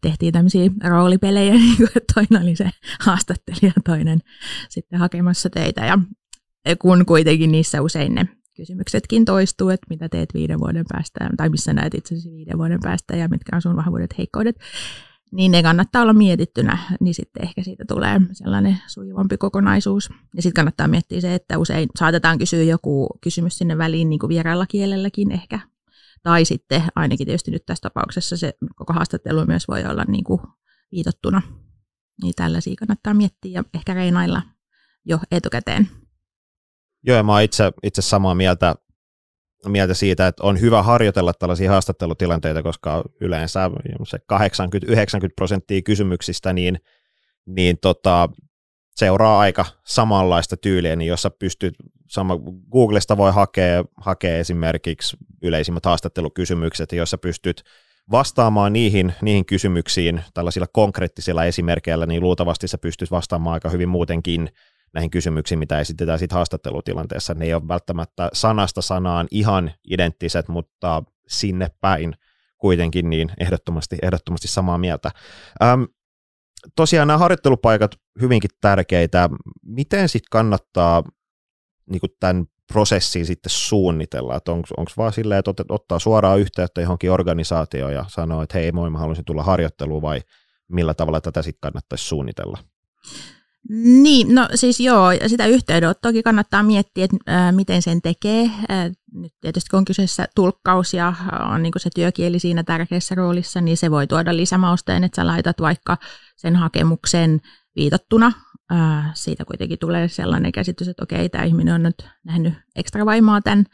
tehtiin 0.00 0.32
tämmöisiä 0.32 0.70
roolipelejä, 0.84 1.54
niin 1.58 1.76
kuin 1.76 1.88
toinen 2.14 2.42
oli 2.42 2.56
se 2.56 2.70
haastattelija, 3.00 3.72
toinen 3.84 4.20
sitten 4.68 4.98
hakemassa 4.98 5.50
töitä. 5.50 5.86
Ja 5.86 5.98
kun 6.78 7.06
kuitenkin 7.06 7.52
niissä 7.52 7.82
usein 7.82 8.14
ne 8.14 8.28
kysymyksetkin 8.56 9.24
toistuu, 9.24 9.68
että 9.68 9.86
mitä 9.90 10.08
teet 10.08 10.34
viiden 10.34 10.60
vuoden 10.60 10.84
päästä, 10.88 11.30
tai 11.36 11.48
missä 11.48 11.72
näet 11.72 11.94
itsesi 11.94 12.30
viiden 12.30 12.58
vuoden 12.58 12.80
päästä, 12.82 13.16
ja 13.16 13.28
mitkä 13.28 13.56
on 13.56 13.62
sun 13.62 13.76
vahvuudet, 13.76 14.18
heikkoudet, 14.18 14.56
niin 15.32 15.52
ne 15.52 15.62
kannattaa 15.62 16.02
olla 16.02 16.12
mietittynä, 16.12 16.78
niin 17.00 17.14
sitten 17.14 17.42
ehkä 17.42 17.62
siitä 17.62 17.84
tulee 17.88 18.20
sellainen 18.32 18.78
sujuvampi 18.86 19.36
kokonaisuus. 19.36 20.10
Ja 20.36 20.42
sitten 20.42 20.54
kannattaa 20.54 20.88
miettiä 20.88 21.20
se, 21.20 21.34
että 21.34 21.58
usein 21.58 21.88
saatetaan 21.98 22.38
kysyä 22.38 22.62
joku 22.62 23.08
kysymys 23.20 23.58
sinne 23.58 23.78
väliin 23.78 24.10
niin 24.10 24.18
kuin 24.18 24.28
vieraalla 24.28 24.66
kielelläkin 24.66 25.32
ehkä. 25.32 25.60
Tai 26.24 26.44
sitten 26.44 26.82
ainakin 26.94 27.26
tietysti 27.26 27.50
nyt 27.50 27.66
tässä 27.66 27.82
tapauksessa 27.82 28.36
se 28.36 28.54
koko 28.76 28.92
haastattelu 28.92 29.46
myös 29.46 29.68
voi 29.68 29.84
olla 29.84 30.04
niin 30.08 30.24
kuin 30.24 30.40
viitottuna. 30.92 31.42
Niin 32.22 32.34
tällaisia 32.36 32.74
kannattaa 32.78 33.14
miettiä 33.14 33.52
ja 33.52 33.64
ehkä 33.74 33.94
reinailla 33.94 34.42
jo 35.04 35.18
etukäteen. 35.30 35.88
Joo, 37.02 37.16
ja 37.16 37.22
mä 37.22 37.32
oon 37.32 37.42
itse, 37.42 37.72
itse 37.82 38.02
samaa 38.02 38.34
mieltä 38.34 38.74
mieltä 39.68 39.94
siitä, 39.94 40.26
että 40.26 40.44
on 40.44 40.60
hyvä 40.60 40.82
harjoitella 40.82 41.32
tällaisia 41.32 41.70
haastattelutilanteita, 41.70 42.62
koska 42.62 43.04
yleensä 43.20 43.70
se 44.06 44.18
80-90 44.18 44.20
prosenttia 45.36 45.82
kysymyksistä 45.82 46.52
niin, 46.52 46.80
niin 47.46 47.78
tota, 47.78 48.28
seuraa 48.96 49.38
aika 49.38 49.64
samanlaista 49.84 50.56
tyyliä, 50.56 50.96
niin 50.96 51.08
jossa 51.08 51.30
pystyt, 51.30 51.74
sama, 52.08 52.38
Googlesta 52.72 53.16
voi 53.16 53.32
hakea, 53.32 53.84
hakea 53.96 54.36
esimerkiksi 54.36 55.16
yleisimmät 55.42 55.84
haastattelukysymykset, 55.84 56.92
jossa 56.92 57.18
pystyt 57.18 57.62
vastaamaan 58.10 58.72
niihin, 58.72 59.14
niihin 59.22 59.46
kysymyksiin 59.46 60.22
tällaisilla 60.34 60.66
konkreettisilla 60.72 61.44
esimerkkeillä, 61.44 62.06
niin 62.06 62.22
luultavasti 62.22 62.68
sä 62.68 62.78
pystyt 62.78 63.10
vastaamaan 63.10 63.54
aika 63.54 63.68
hyvin 63.68 63.88
muutenkin 63.88 64.48
näihin 64.94 65.10
kysymyksiin, 65.10 65.58
mitä 65.58 65.80
esitetään 65.80 66.18
sit 66.18 66.32
haastattelutilanteessa. 66.32 67.34
Ne 67.34 67.44
ei 67.44 67.54
ole 67.54 67.68
välttämättä 67.68 68.28
sanasta 68.32 68.82
sanaan 68.82 69.26
ihan 69.30 69.70
identtiset, 69.90 70.48
mutta 70.48 71.02
sinne 71.28 71.68
päin 71.80 72.14
kuitenkin 72.58 73.10
niin 73.10 73.30
ehdottomasti, 73.40 73.96
ehdottomasti 74.02 74.48
samaa 74.48 74.78
mieltä. 74.78 75.10
Öm, 75.62 75.86
tosiaan 76.76 77.08
nämä 77.08 77.18
harjoittelupaikat 77.18 77.90
hyvinkin 78.20 78.50
tärkeitä. 78.60 79.28
Miten 79.62 80.08
sitten 80.08 80.28
kannattaa 80.30 81.02
niin 81.90 82.00
tämän 82.20 82.46
prosessin 82.72 83.26
sitten 83.26 83.50
suunnitella, 83.50 84.40
onko 84.76 84.90
vaan 84.96 85.12
silleen, 85.12 85.38
että 85.38 85.64
ottaa 85.68 85.98
suoraan 85.98 86.40
yhteyttä 86.40 86.80
johonkin 86.80 87.10
organisaatioon 87.10 87.94
ja 87.94 88.04
sanoo, 88.08 88.42
että 88.42 88.58
hei 88.58 88.72
moi, 88.72 88.90
mä 88.90 88.98
haluaisin 88.98 89.24
tulla 89.24 89.42
harjoitteluun 89.42 90.02
vai 90.02 90.20
millä 90.68 90.94
tavalla 90.94 91.20
tätä 91.20 91.42
sitten 91.42 91.60
kannattaisi 91.60 92.04
suunnitella? 92.04 92.58
Niin, 93.68 94.34
no 94.34 94.48
siis 94.54 94.80
joo, 94.80 95.08
sitä 95.26 95.46
yhteydenottoakin 95.46 96.22
kannattaa 96.22 96.62
miettiä, 96.62 97.04
että 97.04 97.16
ää, 97.26 97.52
miten 97.52 97.82
sen 97.82 98.02
tekee. 98.02 98.50
Ää, 98.68 98.90
nyt 99.12 99.32
tietysti 99.40 99.70
kun 99.70 99.78
on 99.78 99.84
kyseessä 99.84 100.28
tulkkaus 100.34 100.94
ja 100.94 101.14
on 101.52 101.62
niin 101.62 101.72
se 101.76 101.90
työkieli 101.94 102.38
siinä 102.38 102.64
tärkeässä 102.64 103.14
roolissa, 103.14 103.60
niin 103.60 103.76
se 103.76 103.90
voi 103.90 104.06
tuoda 104.06 104.36
lisämausteen, 104.36 105.04
että 105.04 105.16
sä 105.16 105.26
laitat 105.26 105.60
vaikka 105.60 105.96
sen 106.36 106.56
hakemuksen 106.56 107.40
viitottuna. 107.76 108.32
Ää, 108.70 109.12
siitä 109.14 109.44
kuitenkin 109.44 109.78
tulee 109.78 110.08
sellainen 110.08 110.52
käsitys, 110.52 110.88
että 110.88 111.02
okei, 111.02 111.28
tämä 111.28 111.44
ihminen 111.44 111.74
on 111.74 111.82
nyt 111.82 112.08
nähnyt 112.24 112.54
ekstra 112.76 113.06
vaimaa 113.06 113.40
tämän 113.42 113.64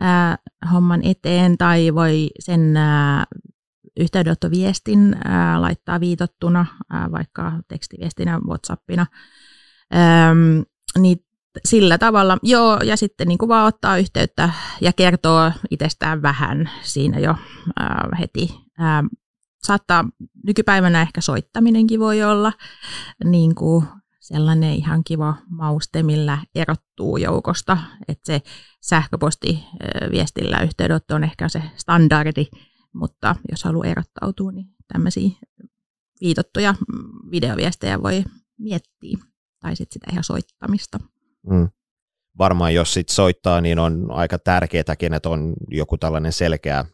ää, 0.00 0.38
homman 0.72 1.00
eteen, 1.04 1.58
tai 1.58 1.94
voi 1.94 2.30
sen 2.38 2.76
ää, 2.76 3.24
yhteydenottoviestin 3.96 5.16
ää, 5.24 5.60
laittaa 5.60 6.00
viitottuna, 6.00 6.66
ää, 6.90 7.10
vaikka 7.12 7.52
tekstiviestinä, 7.68 8.40
Whatsappina, 8.46 9.06
Öm, 9.94 10.64
niin 10.98 11.18
sillä 11.64 11.98
tavalla, 11.98 12.38
joo, 12.42 12.80
ja 12.84 12.96
sitten 12.96 13.28
niin 13.28 13.38
kuin 13.38 13.48
vaan 13.48 13.66
ottaa 13.66 13.96
yhteyttä 13.96 14.50
ja 14.80 14.92
kertoo 14.92 15.52
itsestään 15.70 16.22
vähän 16.22 16.70
siinä 16.82 17.18
jo 17.18 17.34
ää, 17.80 18.08
heti. 18.20 18.54
Ää, 18.78 19.04
saattaa 19.62 20.04
nykypäivänä 20.46 21.02
ehkä 21.02 21.20
soittaminenkin 21.20 22.00
voi 22.00 22.22
olla 22.22 22.52
niin 23.24 23.54
kuin 23.54 23.84
sellainen 24.20 24.74
ihan 24.74 25.04
kiva 25.04 25.34
mauste, 25.48 26.02
millä 26.02 26.38
erottuu 26.54 27.16
joukosta, 27.16 27.78
että 28.08 28.26
se 28.26 28.42
sähköposti 28.80 29.64
viestillä 30.10 30.60
yhteydenotto 30.60 31.14
on 31.14 31.24
ehkä 31.24 31.48
se 31.48 31.62
standardi, 31.76 32.46
mutta 32.96 33.36
jos 33.50 33.64
haluaa 33.64 33.86
erottautua, 33.86 34.52
niin 34.52 34.66
tämmöisiä 34.92 35.30
viitottuja 36.20 36.74
videoviestejä 37.30 38.02
voi 38.02 38.24
miettiä 38.58 39.18
tai 39.60 39.76
sitten 39.76 39.94
sitä 39.94 40.06
ihan 40.12 40.24
soittamista. 40.24 40.98
Mm. 41.50 41.68
Varmaan 42.38 42.74
jos 42.74 42.94
sit 42.94 43.08
soittaa, 43.08 43.60
niin 43.60 43.78
on 43.78 44.06
aika 44.10 44.38
tärkeätäkin, 44.38 45.14
että 45.14 45.28
on 45.28 45.54
joku 45.70 45.98
tällainen 45.98 46.32
selkeä 46.32 46.78
äh, 46.78 46.86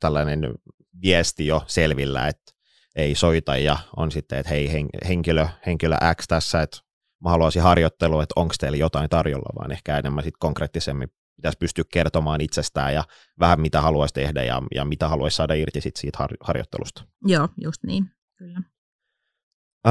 tällainen 0.00 0.54
viesti 1.02 1.46
jo 1.46 1.62
selvillä, 1.66 2.28
että 2.28 2.52
ei 2.96 3.14
soita 3.14 3.56
ja 3.56 3.78
on 3.96 4.12
sitten, 4.12 4.38
että 4.38 4.50
hei 4.50 4.72
henkilö, 5.08 5.48
henkilö 5.66 5.96
X 6.14 6.26
tässä, 6.28 6.62
että 6.62 6.78
mä 7.24 7.30
haluaisin 7.30 7.62
harjoittelua, 7.62 8.22
että 8.22 8.32
onko 8.36 8.54
teillä 8.60 8.78
jotain 8.78 9.10
tarjolla, 9.10 9.52
vaan 9.58 9.72
ehkä 9.72 9.98
enemmän 9.98 10.24
sitten 10.24 10.38
konkreettisemmin 10.38 11.08
pitäisi 11.36 11.58
pystyä 11.58 11.84
kertomaan 11.92 12.40
itsestään 12.40 12.94
ja 12.94 13.04
vähän 13.40 13.60
mitä 13.60 13.80
haluaisi 13.80 14.14
tehdä 14.14 14.42
ja, 14.42 14.62
ja 14.74 14.84
mitä 14.84 15.08
haluaisi 15.08 15.36
saada 15.36 15.54
irti 15.54 15.80
sit 15.80 15.96
siitä 15.96 16.18
har, 16.18 16.30
harjoittelusta. 16.40 17.04
Joo, 17.24 17.48
just 17.56 17.82
niin, 17.84 18.10
kyllä. 18.36 18.60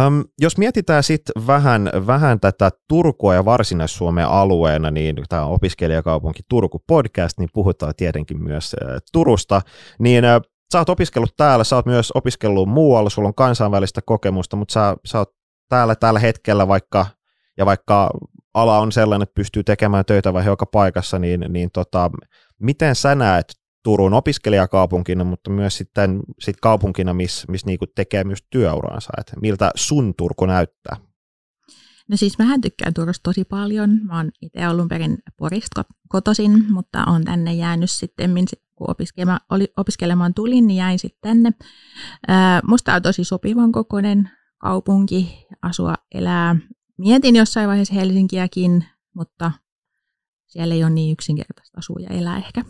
Um, 0.08 0.24
jos 0.42 0.58
mietitään 0.58 1.04
sitten 1.04 1.48
vähän, 1.48 1.90
vähän 2.08 2.40
tätä 2.40 2.72
Turkua 2.88 3.34
ja 3.34 3.46
Varsinais-Suomen 3.46 4.28
alueena, 4.28 4.92
niin 4.92 5.16
tämä 5.30 5.46
on 5.46 5.54
opiskelijakaupunki 5.54 6.44
Turku 6.50 6.84
podcast, 6.88 7.40
niin 7.40 7.50
puhutaan 7.54 7.94
tietenkin 7.98 8.44
myös 8.44 8.76
äh, 8.84 8.98
Turusta, 9.12 9.62
niin 10.00 10.26
äh, 10.26 10.42
sä 10.72 10.80
oot 10.80 10.90
opiskellut 10.90 11.34
täällä, 11.38 11.64
sä 11.64 11.76
oot 11.76 11.86
myös 11.86 12.12
opiskellut 12.12 12.70
muualla, 12.70 13.10
sulla 13.10 13.28
on 13.28 13.36
kansainvälistä 13.36 14.02
kokemusta, 14.06 14.56
mutta 14.56 14.74
sä, 14.74 14.98
sä 15.06 15.20
oot 15.20 15.30
täällä 15.70 15.96
tällä 15.96 16.20
hetkellä 16.20 16.68
vaikka, 16.68 17.06
ja 17.58 17.66
vaikka 17.66 18.10
ala 18.56 18.80
on 18.80 18.92
sellainen, 18.92 19.24
että 19.24 19.36
pystyy 19.36 19.64
tekemään 19.64 20.06
töitä 20.06 20.34
vai 20.34 20.46
joka 20.46 20.66
paikassa, 20.66 21.20
niin, 21.20 21.46
niin 21.50 21.70
tota, 21.74 22.12
miten 22.60 22.96
sä 22.96 23.16
näet 23.16 23.46
Turun 23.84 24.14
opiskelijakaupunkina, 24.14 25.24
mutta 25.24 25.50
myös 25.50 25.78
sitten 25.78 26.20
sit 26.40 26.58
kaupunkina, 26.62 27.14
missä 27.14 27.46
miss 27.50 27.66
niinku 27.66 27.86
tekee 27.96 28.24
myös 28.24 28.40
työuransa. 28.50 29.10
Et 29.18 29.34
miltä 29.42 29.72
sun 29.76 30.14
Turku 30.18 30.46
näyttää? 30.46 30.98
No 32.10 32.18
siis 32.18 32.38
mähän 32.40 32.62
tykkään 32.62 32.94
Turusta 32.94 33.24
tosi 33.24 33.44
paljon. 33.44 33.90
Mä 34.04 34.18
oon 34.18 34.32
itse 34.42 34.64
alun 34.64 34.88
perin 34.88 35.18
Porista 35.38 35.86
kotosin, 36.08 36.74
mutta 36.74 37.04
on 37.04 37.26
tänne 37.26 37.54
jäänyt 37.54 37.92
sitten, 37.92 38.32
kun 38.76 38.90
opiskelemaan, 38.90 39.40
oli, 39.50 39.68
opiskelemaan 39.78 40.34
tulin, 40.34 40.68
niin 40.68 40.78
jäin 40.78 41.00
sitten 41.00 41.22
tänne. 41.22 41.52
Ää, 42.28 42.62
musta 42.68 42.94
on 42.94 43.02
tosi 43.02 43.24
sopivan 43.24 43.72
kokoinen 43.72 44.30
kaupunki, 44.58 45.46
asua, 45.62 45.94
elää. 46.16 46.56
Mietin 46.98 47.36
jossain 47.36 47.68
vaiheessa 47.68 47.94
Helsinkiäkin, 47.94 48.86
mutta 49.16 49.52
siellä 50.48 50.76
ei 50.76 50.84
ole 50.84 50.92
niin 50.92 51.14
yksinkertaista 51.14 51.78
asua 51.78 52.00
ja 52.00 52.10
elää 52.10 52.38
ehkä. 52.38 52.64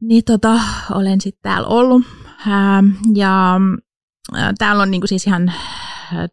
Niin 0.00 0.24
tota, 0.24 0.60
olen 0.90 1.20
sitten 1.20 1.42
täällä 1.42 1.68
ollut. 1.68 2.02
Ää, 2.46 2.82
ja 3.14 3.60
ää, 4.34 4.52
täällä 4.58 4.82
on 4.82 4.90
niinku 4.90 5.06
siis 5.06 5.26
ihan 5.26 5.52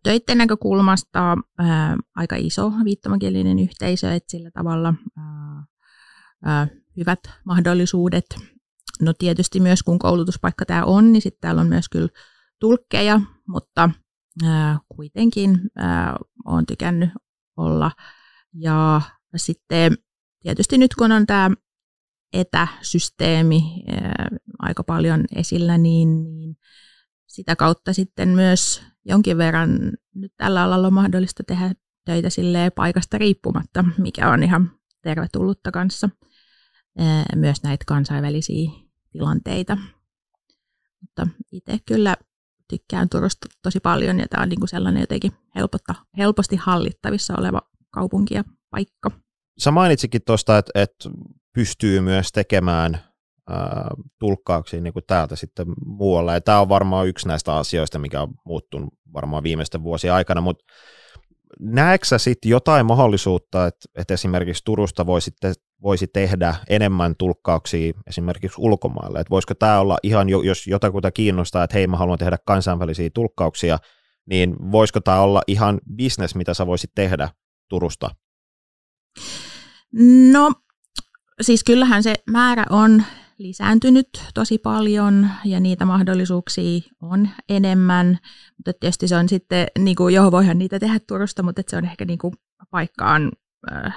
töiden 0.04 0.38
näkökulmasta 0.38 1.38
ää, 1.58 1.98
aika 2.16 2.36
iso 2.36 2.72
viittomakielinen 2.84 3.60
yhteisö, 3.60 4.14
että 4.14 4.32
sillä 4.32 4.52
tavalla 4.52 4.94
ää, 5.18 5.66
ää, 6.46 6.68
hyvät 6.98 7.20
mahdollisuudet. 7.46 8.26
No 9.02 9.14
tietysti 9.14 9.60
myös 9.60 9.84
kun 9.84 10.00
koulutuspaikka 10.00 10.66
tämä 10.66 10.84
on, 10.84 11.14
niin 11.14 11.22
sitten 11.22 11.42
täällä 11.42 11.62
on 11.62 11.68
myös 11.68 11.90
kyllä 11.90 12.10
tulkkeja, 12.60 13.22
mutta 13.48 13.90
kuitenkin 14.90 15.60
ää, 15.76 16.18
olen 16.46 16.66
tykännyt 16.66 17.10
olla. 17.58 17.92
Ja 18.54 19.02
sitten 19.36 19.98
tietysti 20.44 20.78
nyt 20.78 20.96
kun 20.96 21.12
on 21.12 21.28
tämä 21.28 21.50
etäsysteemi 22.34 23.84
aika 24.60 24.84
paljon 24.84 25.26
esillä, 25.36 25.78
niin, 25.78 26.24
niin 26.24 26.58
sitä 27.28 27.56
kautta 27.56 27.94
sitten 27.94 28.30
myös 28.30 28.82
jonkin 29.06 29.38
verran 29.38 29.92
nyt 30.16 30.34
tällä 30.38 30.64
alalla 30.64 30.88
on 30.88 30.94
mahdollista 30.94 31.44
tehdä 31.44 31.72
töitä 32.06 32.30
paikasta 32.76 33.18
riippumatta, 33.18 33.86
mikä 33.98 34.30
on 34.30 34.44
ihan 34.44 34.72
tervetullutta 35.02 35.72
kanssa. 35.72 36.10
Myös 37.36 37.64
näitä 37.64 37.86
kansainvälisiä 37.88 38.72
tilanteita. 39.12 39.78
Mutta 41.02 41.28
itse 41.52 41.80
kyllä 41.86 42.16
tykkään 42.70 43.10
Turusta 43.10 43.48
tosi 43.64 43.80
paljon 43.80 44.20
ja 44.20 44.26
tämä 44.30 44.44
on 44.44 44.50
niin 44.50 44.60
kuin 44.60 44.70
sellainen 44.70 45.02
jotenkin 45.02 45.32
helpotta, 45.56 45.96
helposti 46.18 46.56
hallittavissa 46.56 47.34
oleva 47.38 47.62
kaupunki 47.92 48.34
ja 48.34 48.44
paikka. 48.70 49.12
Sä 49.60 49.72
mainitsikin 49.72 50.22
tuosta, 50.26 50.58
että, 50.58 50.72
että 50.76 51.10
pystyy 51.54 52.02
myös 52.02 52.32
tekemään 52.32 53.00
ää, 53.50 53.90
tulkkauksia 54.20 54.82
niin 54.82 54.94
täältä 55.08 55.36
sitten 55.36 55.68
muualla. 55.86 56.42
Tämä 56.42 56.62
on 56.62 56.70
varmaan 56.70 57.08
yksi 57.08 57.28
näistä 57.28 57.56
asioista, 57.56 58.00
mikä 58.00 58.22
on 58.22 58.34
muuttunut 58.46 58.94
varmaan 59.14 59.44
viimeisten 59.44 59.84
vuosien 59.84 60.14
aikana, 60.14 60.42
mutta 60.42 60.66
näetkö 61.60 62.20
sitten 62.20 62.50
jotain 62.50 62.86
mahdollisuutta, 62.86 63.68
että, 63.68 63.90
että 63.96 64.14
esimerkiksi 64.14 64.64
Turusta 64.66 65.06
voisi, 65.06 65.32
te, 65.40 65.54
voisi 65.82 66.08
tehdä 66.08 66.56
enemmän 66.70 67.16
tulkkauksia 67.16 67.94
esimerkiksi 68.08 68.62
ulkomaille? 68.62 69.20
Että 69.20 69.30
voisiko 69.30 69.54
tämä 69.54 69.80
olla 69.80 69.98
ihan, 70.04 70.30
jos 70.30 70.68
jotakuta 70.68 71.12
kiinnostaa, 71.12 71.64
että 71.64 71.74
hei 71.74 71.88
mä 71.88 71.98
haluan 71.98 72.18
tehdä 72.18 72.38
kansainvälisiä 72.46 73.10
tulkkauksia, 73.14 73.78
niin 74.26 74.56
voisiko 74.72 75.00
tämä 75.00 75.20
olla 75.20 75.42
ihan 75.48 75.80
business, 75.98 76.36
mitä 76.36 76.54
sä 76.54 76.68
voisit 76.68 76.92
tehdä 76.96 77.30
Turusta? 77.70 78.10
No 80.32 80.52
siis 81.42 81.64
kyllähän 81.64 82.04
se 82.04 82.14
määrä 82.32 82.66
on 82.70 83.04
lisääntynyt 83.40 84.10
tosi 84.34 84.58
paljon 84.58 85.30
ja 85.46 85.60
niitä 85.60 85.86
mahdollisuuksia 85.86 86.82
on 87.02 87.30
enemmän. 87.50 88.20
Mutta 88.58 88.74
tietysti 88.80 89.08
se 89.08 89.16
on 89.16 89.30
sitten, 89.30 89.68
niin 89.80 89.96
kuin, 89.96 90.16
joo, 90.16 90.32
voihan 90.32 90.58
niitä 90.58 90.80
tehdä 90.80 91.00
Turusta, 91.08 91.44
mutta 91.44 91.62
se 91.68 91.78
on 91.78 91.86
ehkä 91.86 92.06
niin 92.06 92.20
kuin 92.20 92.34
paikkaan 92.72 93.32
äh, 93.72 93.96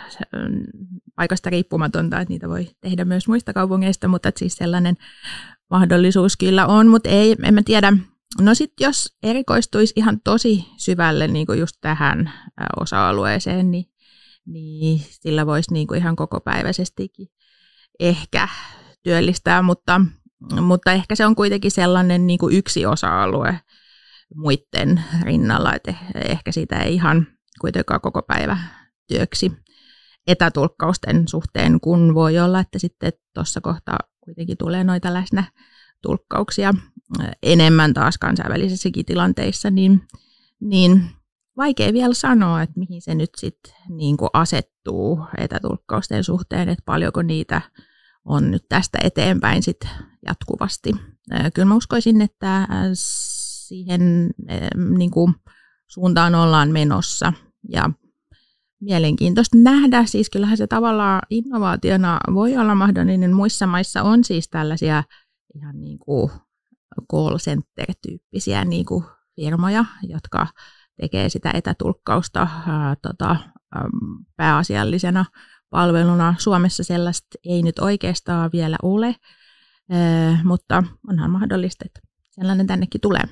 paikasta 1.16 1.50
riippumatonta, 1.50 2.20
että 2.20 2.32
niitä 2.32 2.48
voi 2.48 2.68
tehdä 2.80 3.04
myös 3.04 3.28
muista 3.28 3.52
kaupungeista, 3.52 4.08
mutta 4.08 4.28
että 4.28 4.38
siis 4.38 4.54
sellainen 4.54 4.96
mahdollisuus 5.70 6.36
kyllä 6.36 6.66
on, 6.66 6.88
mutta 6.88 7.08
ei, 7.08 7.36
en 7.42 7.54
mä 7.54 7.62
tiedä. 7.64 7.92
No 8.40 8.54
sitten 8.54 8.84
jos 8.84 9.16
erikoistuisi 9.22 9.92
ihan 9.96 10.20
tosi 10.24 10.64
syvälle 10.76 11.28
niin 11.28 11.46
kuin 11.46 11.58
just 11.58 11.76
tähän 11.80 12.26
äh, 12.28 12.66
osa-alueeseen, 12.80 13.70
niin, 13.70 13.84
niin 14.46 15.00
sillä 15.10 15.46
voisi 15.46 15.72
niin 15.72 15.86
kuin 15.86 15.98
ihan 15.98 16.16
kokopäiväisestikin 16.16 17.28
ehkä 18.00 18.48
työllistää, 19.02 19.62
mutta, 19.62 20.00
mutta 20.60 20.92
ehkä 20.92 21.14
se 21.14 21.26
on 21.26 21.34
kuitenkin 21.34 21.70
sellainen 21.70 22.26
niin 22.26 22.38
kuin 22.38 22.56
yksi 22.56 22.86
osa-alue 22.86 23.60
muiden 24.34 25.04
rinnalla, 25.22 25.74
että 25.74 25.94
ehkä 26.14 26.52
sitä 26.52 26.78
ei 26.78 26.94
ihan 26.94 27.26
kuitenkaan 27.60 28.00
koko 28.00 28.22
päivä 28.22 28.58
työksi 29.08 29.52
etätulkkausten 30.26 31.28
suhteen, 31.28 31.80
kun 31.80 32.14
voi 32.14 32.38
olla, 32.38 32.60
että 32.60 32.78
sitten 32.78 33.12
tuossa 33.34 33.60
kohtaa 33.60 33.98
kuitenkin 34.20 34.56
tulee 34.56 34.84
noita 34.84 35.14
läsnä 35.14 35.44
tulkkauksia 36.02 36.74
enemmän 37.42 37.94
taas 37.94 38.18
kansainvälisissäkin 38.18 39.04
tilanteissa, 39.04 39.70
niin, 39.70 40.02
niin 40.60 41.10
vaikea 41.56 41.92
vielä 41.92 42.14
sanoa, 42.14 42.62
että 42.62 42.80
mihin 42.80 43.02
se 43.02 43.14
nyt 43.14 43.30
sitten 43.36 43.72
niin 43.88 44.16
asettuu 44.32 45.26
etätulkkausten 45.38 46.24
suhteen, 46.24 46.68
että 46.68 46.82
paljonko 46.86 47.22
niitä 47.22 47.60
on 48.24 48.50
nyt 48.50 48.64
tästä 48.68 48.98
eteenpäin 49.04 49.62
sit 49.62 49.80
jatkuvasti. 50.26 50.92
Kyllä 51.54 51.68
mä 51.68 51.74
uskoisin, 51.74 52.22
että 52.22 52.68
siihen 52.94 54.30
niin 54.98 55.10
kuin 55.10 55.34
suuntaan 55.88 56.34
ollaan 56.34 56.70
menossa 56.70 57.32
ja 57.68 57.90
mielenkiintoista 58.80 59.58
nähdä. 59.58 60.04
Siis 60.04 60.30
kyllähän 60.30 60.56
se 60.56 60.66
tavallaan 60.66 61.22
innovaationa 61.30 62.18
voi 62.34 62.56
olla 62.56 62.74
mahdollinen. 62.74 63.32
Muissa 63.32 63.66
maissa 63.66 64.02
on 64.02 64.24
siis 64.24 64.48
tällaisia 64.48 65.04
ihan 65.54 65.80
niin 65.80 65.98
kuin 65.98 66.30
call 67.12 67.38
center-tyyppisiä 67.38 68.64
niin 68.64 68.86
kuin 68.86 69.04
firmoja, 69.36 69.84
jotka 70.02 70.46
tekee 71.00 71.28
sitä 71.28 71.50
etätulkkausta 71.54 72.48
ää, 72.66 72.96
tota, 73.02 73.36
pääasiallisena 74.36 75.24
palveluna. 75.72 76.34
Suomessa 76.38 76.84
sellaista 76.84 77.38
ei 77.44 77.62
nyt 77.62 77.78
oikeastaan 77.78 78.50
vielä 78.52 78.76
ole, 78.82 79.14
mutta 80.44 80.82
onhan 81.08 81.30
mahdollista, 81.30 81.84
että 81.86 82.00
sellainen 82.30 82.66
tännekin 82.66 83.00
tulee. 83.00 83.22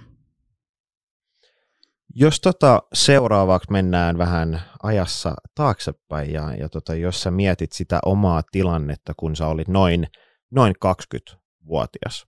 Jos 2.14 2.40
tota 2.40 2.82
seuraavaksi 2.92 3.72
mennään 3.72 4.18
vähän 4.18 4.62
ajassa 4.82 5.34
taaksepäin 5.54 6.32
ja, 6.32 6.54
ja 6.54 6.68
tota, 6.68 6.94
jos 6.94 7.22
sä 7.22 7.30
mietit 7.30 7.72
sitä 7.72 7.98
omaa 8.04 8.42
tilannetta, 8.52 9.12
kun 9.16 9.36
sä 9.36 9.46
olit 9.46 9.68
noin, 9.68 10.06
noin 10.50 10.74
20-vuotias, 10.86 12.26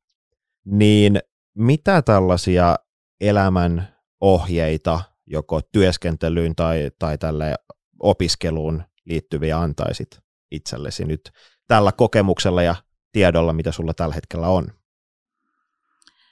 niin 0.64 1.20
mitä 1.54 2.02
tällaisia 2.02 2.76
elämän 3.20 3.88
ohjeita 4.20 5.00
joko 5.26 5.60
työskentelyyn 5.72 6.54
tai, 6.56 6.90
tai 6.98 7.18
tälle 7.18 7.54
opiskeluun 8.00 8.82
liittyviä 9.04 9.60
antaisit 9.60 10.20
itsellesi 10.50 11.04
nyt 11.04 11.32
tällä 11.68 11.92
kokemuksella 11.92 12.62
ja 12.62 12.74
tiedolla, 13.12 13.52
mitä 13.52 13.72
sulla 13.72 13.94
tällä 13.94 14.14
hetkellä 14.14 14.48
on? 14.48 14.66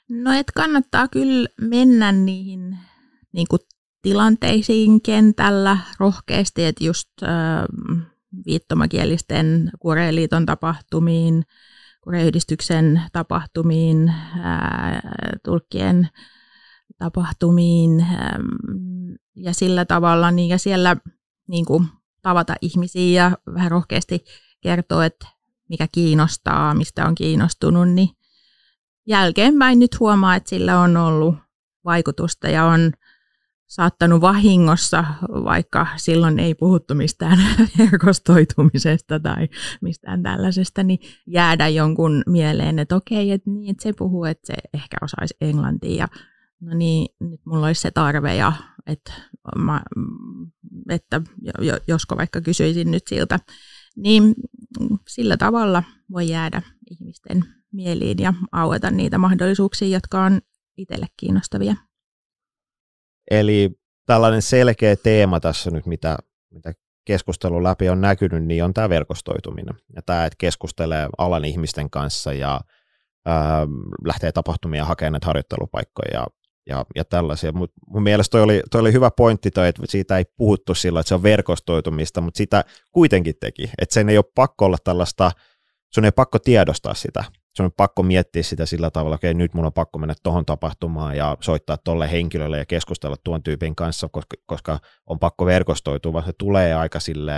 No, 0.09 0.31
et 0.33 0.51
kannattaa 0.55 1.07
kyllä 1.07 1.49
mennä 1.61 2.11
niihin 2.11 2.77
niin 3.31 3.47
kuin 3.49 3.59
tilanteisiin 4.01 5.01
kentällä 5.01 5.77
rohkeasti, 5.99 6.65
että 6.65 6.83
just 6.83 7.09
äh, 7.23 7.29
viittomakielisten 8.45 9.71
Kureliiton 9.79 10.45
tapahtumiin, 10.45 11.43
Kureyhdistyksen 12.03 13.01
tapahtumiin, 13.13 14.09
äh, 14.09 15.01
tulkkien 15.45 16.09
tapahtumiin 16.97 17.99
äh, 17.99 18.39
ja 19.35 19.53
sillä 19.53 19.85
tavalla, 19.85 20.31
niin 20.31 20.49
ja 20.49 20.57
siellä 20.57 20.95
niin 21.47 21.65
kuin 21.65 21.87
tavata 22.21 22.55
ihmisiä 22.61 23.23
ja 23.23 23.37
vähän 23.53 23.71
rohkeasti 23.71 24.23
kertoa, 24.61 25.05
että 25.05 25.27
mikä 25.69 25.87
kiinnostaa, 25.91 26.73
mistä 26.73 27.05
on 27.05 27.15
kiinnostunut, 27.15 27.89
niin 27.89 28.09
jälkeenpäin 29.07 29.79
nyt 29.79 29.99
huomaa, 29.99 30.35
että 30.35 30.49
sillä 30.49 30.79
on 30.79 30.97
ollut 30.97 31.35
vaikutusta 31.85 32.49
ja 32.49 32.65
on 32.65 32.91
saattanut 33.67 34.21
vahingossa, 34.21 35.05
vaikka 35.21 35.87
silloin 35.95 36.39
ei 36.39 36.55
puhuttu 36.55 36.95
mistään 36.95 37.39
verkostoitumisesta 37.77 39.19
tai 39.19 39.49
mistään 39.81 40.23
tällaisesta, 40.23 40.83
niin 40.83 40.99
jäädä 41.27 41.67
jonkun 41.67 42.23
mieleen, 42.27 42.79
että 42.79 42.95
okei, 42.95 43.31
että, 43.31 43.49
niin, 43.49 43.71
että 43.71 43.83
se 43.83 43.93
puhuu, 43.97 44.25
että 44.25 44.47
se 44.47 44.53
ehkä 44.73 44.97
osaisi 45.01 45.35
englantia 45.41 45.95
ja 45.95 46.07
no 46.61 46.75
niin, 46.75 47.15
nyt 47.19 47.41
mulla 47.45 47.65
olisi 47.65 47.81
se 47.81 47.91
tarve 47.91 48.35
ja 48.35 48.53
että, 48.87 49.13
mä, 49.55 49.81
että 50.89 51.21
josko 51.87 52.17
vaikka 52.17 52.41
kysyisin 52.41 52.91
nyt 52.91 53.07
siltä, 53.07 53.39
niin 53.95 54.33
sillä 55.07 55.37
tavalla 55.37 55.83
voi 56.11 56.29
jäädä 56.29 56.61
ihmisten 56.91 57.43
mieliin 57.71 58.19
ja 58.19 58.33
aueta 58.51 58.91
niitä 58.91 59.17
mahdollisuuksia, 59.17 59.87
jotka 59.87 60.23
on 60.23 60.41
itselle 60.77 61.07
kiinnostavia. 61.17 61.75
Eli 63.31 63.71
tällainen 64.05 64.41
selkeä 64.41 64.95
teema 64.95 65.39
tässä 65.39 65.71
nyt, 65.71 65.85
mitä, 65.85 66.17
mitä 66.49 66.73
keskustelun 67.05 67.63
läpi 67.63 67.89
on 67.89 68.01
näkynyt, 68.01 68.43
niin 68.43 68.63
on 68.63 68.73
tämä 68.73 68.89
verkostoituminen. 68.89 69.75
Ja 69.95 70.01
tämä, 70.01 70.25
että 70.25 70.35
keskustelee 70.39 71.09
alan 71.17 71.45
ihmisten 71.45 71.89
kanssa 71.89 72.33
ja 72.33 72.61
ää, 73.25 73.67
lähtee 74.05 74.31
tapahtumia 74.31 74.85
hakemaan 74.85 75.11
näitä 75.11 75.27
harjoittelupaikkoja 75.27 76.13
ja 76.13 76.27
ja, 76.67 76.85
ja 76.95 77.05
tällaisia. 77.05 77.51
Mut 77.51 77.71
mun 77.87 78.03
mielestä 78.03 78.31
toi 78.31 78.41
oli, 78.41 78.61
toi 78.71 78.81
oli 78.81 78.93
hyvä 78.93 79.11
pointti 79.11 79.51
toi, 79.51 79.67
että 79.67 79.81
siitä 79.85 80.17
ei 80.17 80.25
puhuttu 80.37 80.75
sillä, 80.75 80.99
että 80.99 81.07
se 81.07 81.15
on 81.15 81.23
verkostoitumista, 81.23 82.21
mutta 82.21 82.37
sitä 82.37 82.63
kuitenkin 82.91 83.35
teki. 83.39 83.69
Että 83.81 83.93
sen 83.93 84.09
ei 84.09 84.17
ole 84.17 84.25
pakko 84.35 84.65
olla 84.65 84.77
tällaista, 84.83 85.31
sun 85.93 86.03
ei 86.03 86.07
ole 86.07 86.11
pakko 86.11 86.39
tiedostaa 86.39 86.93
sitä. 86.93 87.23
Sun 87.57 87.65
on 87.65 87.71
pakko 87.77 88.03
miettiä 88.03 88.43
sitä 88.43 88.65
sillä 88.65 88.91
tavalla, 88.91 89.15
että 89.15 89.27
okay, 89.27 89.33
nyt 89.33 89.53
mun 89.53 89.65
on 89.65 89.73
pakko 89.73 89.99
mennä 89.99 90.13
tuohon 90.23 90.45
tapahtumaan 90.45 91.17
ja 91.17 91.37
soittaa 91.41 91.77
tolle 91.77 92.11
henkilölle 92.11 92.57
ja 92.57 92.65
keskustella 92.65 93.15
tuon 93.23 93.43
tyypin 93.43 93.75
kanssa, 93.75 94.09
koska, 94.11 94.37
koska 94.45 94.79
on 95.05 95.19
pakko 95.19 95.45
verkostoitua, 95.45 96.13
vaan 96.13 96.25
se 96.25 96.31
tulee 96.37 96.73
aika 96.73 96.99
sille 96.99 97.33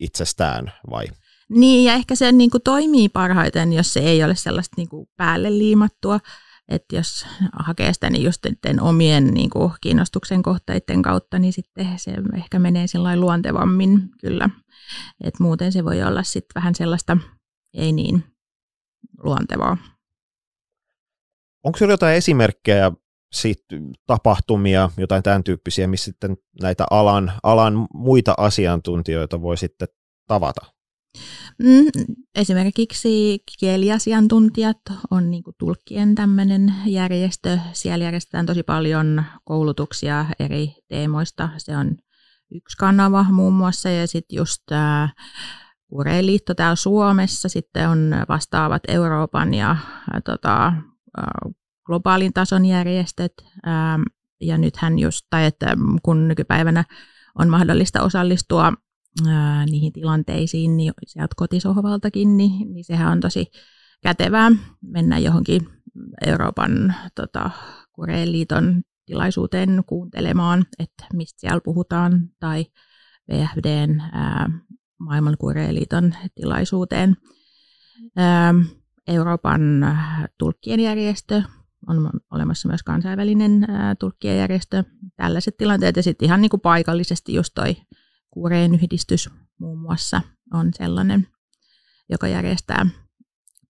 itsestään 0.00 0.72
vai? 0.90 1.04
Niin, 1.48 1.84
ja 1.84 1.94
ehkä 1.94 2.14
se 2.14 2.32
niin 2.32 2.50
kuin, 2.50 2.62
toimii 2.62 3.08
parhaiten, 3.08 3.72
jos 3.72 3.92
se 3.92 4.00
ei 4.00 4.24
ole 4.24 4.34
sellaista 4.34 4.74
niin 4.76 4.88
kuin, 4.88 5.08
päälle 5.16 5.58
liimattua 5.58 6.20
että 6.68 6.96
jos 6.96 7.26
hakee 7.52 7.92
sitä 7.92 8.10
niin 8.10 8.24
just 8.24 8.46
omien 8.80 9.26
niin 9.26 9.50
kuin, 9.50 9.72
kiinnostuksen 9.80 10.42
kohteiden 10.42 11.02
kautta, 11.02 11.38
niin 11.38 11.52
sitten 11.52 11.98
se 11.98 12.14
ehkä 12.36 12.58
menee 12.58 12.86
sillä 12.86 13.16
luontevammin 13.16 14.08
kyllä. 14.20 14.50
Et 15.24 15.40
muuten 15.40 15.72
se 15.72 15.84
voi 15.84 16.02
olla 16.02 16.22
sitten 16.22 16.54
vähän 16.54 16.74
sellaista 16.74 17.16
ei 17.74 17.92
niin 17.92 18.24
luontevaa. 19.22 19.76
Onko 21.64 21.78
sinulla 21.78 21.92
jotain 21.92 22.16
esimerkkejä 22.16 22.92
sit 23.32 23.64
tapahtumia, 24.06 24.90
jotain 24.96 25.22
tämän 25.22 25.44
tyyppisiä, 25.44 25.86
missä 25.86 26.04
sitten 26.04 26.36
näitä 26.62 26.86
alan, 26.90 27.32
alan 27.42 27.86
muita 27.94 28.34
asiantuntijoita 28.38 29.42
voi 29.42 29.56
sitten 29.56 29.88
tavata? 30.28 30.75
Mm, 31.58 32.14
esimerkiksi 32.34 33.38
kieliasiantuntijat 33.58 34.78
on 35.10 35.30
niin 35.30 35.42
tulkkien 35.58 36.14
tämmöinen 36.14 36.74
järjestö. 36.86 37.58
Siellä 37.72 38.04
järjestetään 38.04 38.46
tosi 38.46 38.62
paljon 38.62 39.24
koulutuksia 39.44 40.26
eri 40.38 40.74
teemoista. 40.88 41.48
Se 41.58 41.76
on 41.76 41.96
yksi 42.54 42.76
kanava 42.76 43.26
muun 43.30 43.54
muassa 43.54 43.88
ja 43.90 44.06
sitten 44.06 44.36
just 44.36 44.62
tämä 44.66 45.08
Kureiliitto 45.90 46.54
täällä 46.54 46.76
Suomessa, 46.76 47.48
sitten 47.48 47.88
on 47.88 48.14
vastaavat 48.28 48.82
Euroopan 48.88 49.54
ja 49.54 49.68
ää, 49.68 50.20
tota, 50.24 50.72
globaalin 51.84 52.32
tason 52.32 52.64
järjestöt. 52.66 53.32
Ää, 53.64 53.98
ja 54.40 54.58
nythän 54.58 54.98
just, 54.98 55.26
tai 55.30 55.44
että 55.44 55.76
kun 56.02 56.28
nykypäivänä 56.28 56.84
on 57.38 57.48
mahdollista 57.48 58.02
osallistua 58.02 58.72
ää, 59.28 59.66
niihin 59.66 59.92
tilanteisiin 59.92 60.76
niin 60.76 60.92
sieltä 61.06 61.34
kotisohvaltakin, 61.36 62.36
niin, 62.36 62.74
niin 62.74 62.84
sehän 62.84 63.12
on 63.12 63.20
tosi 63.20 63.46
kätevää 64.02 64.52
mennä 64.82 65.18
johonkin 65.18 65.68
Euroopan 66.26 66.94
tota, 67.14 67.50
Kureiliiton 67.92 68.82
tilaisuuteen 69.06 69.82
kuuntelemaan, 69.86 70.64
että 70.78 71.06
mistä 71.12 71.40
siellä 71.40 71.60
puhutaan, 71.64 72.28
tai 72.40 72.66
VFDn 73.32 74.00
ää, 74.00 74.50
maailman 74.98 75.36
Kureiliiton 75.38 76.14
tilaisuuteen. 76.34 77.16
Ää, 78.16 78.54
Euroopan 79.06 79.62
tulkkien 80.38 80.80
järjestö, 80.80 81.42
on 81.88 82.10
olemassa 82.30 82.68
myös 82.68 82.82
kansainvälinen 82.82 83.70
ää, 83.70 83.94
tulkkien 83.94 84.38
järjestö. 84.38 84.84
Tällaiset 85.16 85.56
tilanteet 85.56 85.96
ja 85.96 86.02
sitten 86.02 86.26
ihan 86.26 86.40
niin 86.40 86.50
kuin 86.50 86.60
paikallisesti 86.60 87.34
just 87.34 87.50
toi 87.54 87.76
Kuureen 88.36 88.74
yhdistys 88.74 89.30
muun 89.58 89.78
muassa 89.78 90.20
on 90.52 90.70
sellainen, 90.74 91.26
joka 92.08 92.28
järjestää 92.28 92.86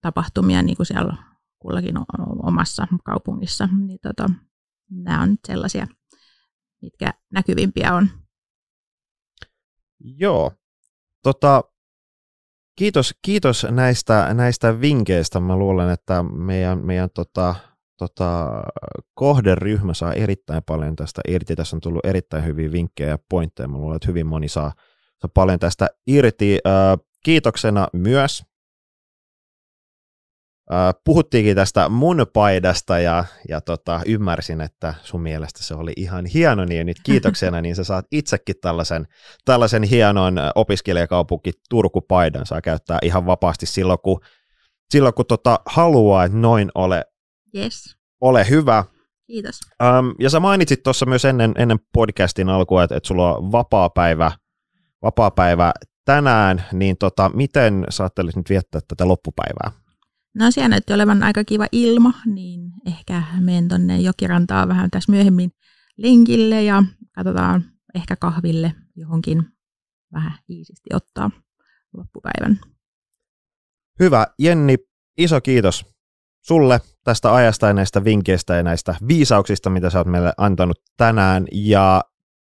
tapahtumia 0.01 0.61
niin 0.61 0.77
kuin 0.77 0.87
siellä 0.87 1.17
kullakin 1.59 1.95
omassa 2.43 2.87
kaupungissa. 3.03 3.69
Niin 3.87 3.99
tota, 4.01 4.29
nämä 4.89 5.21
on 5.21 5.35
sellaisia, 5.47 5.87
mitkä 6.81 7.13
näkyvimpiä 7.31 7.93
on. 7.93 8.09
Joo. 9.99 10.51
Tota, 11.23 11.63
kiitos, 12.75 13.15
kiitos 13.21 13.67
näistä, 13.71 14.33
näistä 14.33 14.81
vinkkeistä. 14.81 15.39
Mä 15.39 15.55
luulen, 15.55 15.89
että 15.89 16.23
meidän, 16.23 16.85
meidän 16.85 17.09
tota, 17.09 17.55
tota, 17.97 18.61
kohderyhmä 19.13 19.93
saa 19.93 20.13
erittäin 20.13 20.63
paljon 20.63 20.95
tästä 20.95 21.21
irti. 21.27 21.55
Tässä 21.55 21.75
on 21.75 21.81
tullut 21.81 22.05
erittäin 22.05 22.45
hyviä 22.45 22.71
vinkkejä 22.71 23.09
ja 23.09 23.17
pointteja. 23.29 23.67
Mä 23.67 23.77
luulen, 23.77 23.95
että 23.95 24.07
hyvin 24.07 24.27
moni 24.27 24.47
saa, 24.47 24.71
saa 25.21 25.31
paljon 25.33 25.59
tästä 25.59 25.87
irti. 26.07 26.59
Äh, 26.67 27.05
kiitoksena 27.23 27.87
myös 27.93 28.43
puhuttiinkin 31.05 31.55
tästä 31.55 31.89
mun 31.89 32.25
paidasta 32.33 32.99
ja, 32.99 33.25
ja 33.49 33.61
tota, 33.61 34.01
ymmärsin, 34.05 34.61
että 34.61 34.93
sun 35.03 35.21
mielestä 35.21 35.63
se 35.63 35.75
oli 35.75 35.93
ihan 35.95 36.25
hieno, 36.25 36.65
niin 36.65 36.85
nyt 36.85 36.97
kiitoksena 37.03 37.61
niin 37.61 37.75
sä 37.75 37.83
saat 37.83 38.05
itsekin 38.11 38.55
tällaisen, 38.61 39.07
tällaisen 39.45 39.83
hienon 39.83 40.35
opiskelijakaupunki 40.55 41.51
Turku-paidan, 41.69 42.45
saa 42.45 42.61
käyttää 42.61 42.99
ihan 43.01 43.25
vapaasti 43.25 43.65
silloin, 43.65 43.99
kun, 44.03 44.19
silloin, 44.89 45.13
kun 45.13 45.25
tota, 45.25 45.59
haluaa, 45.65 46.23
että 46.23 46.37
noin 46.37 46.71
ole, 46.75 47.05
yes. 47.57 47.97
ole 48.21 48.49
hyvä. 48.49 48.83
Kiitos. 49.27 49.59
Um, 49.83 50.15
ja 50.19 50.29
sä 50.29 50.39
mainitsit 50.39 50.83
tuossa 50.83 51.05
myös 51.05 51.25
ennen, 51.25 51.53
ennen 51.57 51.79
podcastin 51.93 52.49
alkua, 52.49 52.83
että, 52.83 52.97
että 52.97 53.07
sulla 53.07 53.37
on 53.37 53.51
vapaa-päivä, 53.51 54.31
vapaa-päivä 55.01 55.71
tänään, 56.05 56.65
niin 56.73 56.97
tota, 56.97 57.29
miten 57.29 57.85
sä 57.89 58.03
ajattelit 58.03 58.35
nyt 58.35 58.49
viettää 58.49 58.81
tätä 58.87 59.07
loppupäivää? 59.07 59.71
No 60.35 60.51
siellä 60.51 60.69
näytti 60.69 60.93
olevan 60.93 61.23
aika 61.23 61.43
kiva 61.43 61.67
ilma, 61.71 62.13
niin 62.25 62.71
ehkä 62.85 63.23
menen 63.39 63.67
tuonne 63.67 63.99
jokirantaa 63.99 64.67
vähän 64.67 64.91
tässä 64.91 65.11
myöhemmin 65.11 65.51
lenkille 65.97 66.63
ja 66.63 66.83
katsotaan 67.15 67.63
ehkä 67.95 68.15
kahville 68.15 68.73
johonkin 68.95 69.43
vähän 70.13 70.39
iisisti 70.49 70.89
ottaa 70.93 71.31
loppupäivän. 71.93 72.59
Hyvä. 73.99 74.27
Jenni, 74.39 74.77
iso 75.17 75.41
kiitos 75.41 75.96
sulle 76.41 76.81
tästä 77.03 77.33
ajasta 77.33 77.67
ja 77.67 77.73
näistä 77.73 78.03
vinkkeistä 78.03 78.55
ja 78.55 78.63
näistä 78.63 78.95
viisauksista, 79.07 79.69
mitä 79.69 79.89
sä 79.89 79.97
oot 79.97 80.07
meille 80.07 80.33
antanut 80.37 80.79
tänään. 80.97 81.45
Ja 81.51 82.01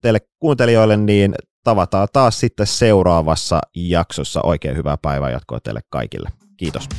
teille 0.01 0.19
kuuntelijoille, 0.39 0.97
niin 0.97 1.35
tavataan 1.63 2.07
taas 2.13 2.39
sitten 2.39 2.67
seuraavassa 2.67 3.61
jaksossa. 3.75 4.41
Oikein 4.43 4.77
hyvää 4.77 4.97
päivää 5.01 5.29
jatkoa 5.29 5.59
teille 5.59 5.81
kaikille. 5.89 6.29
Kiitos. 6.57 6.89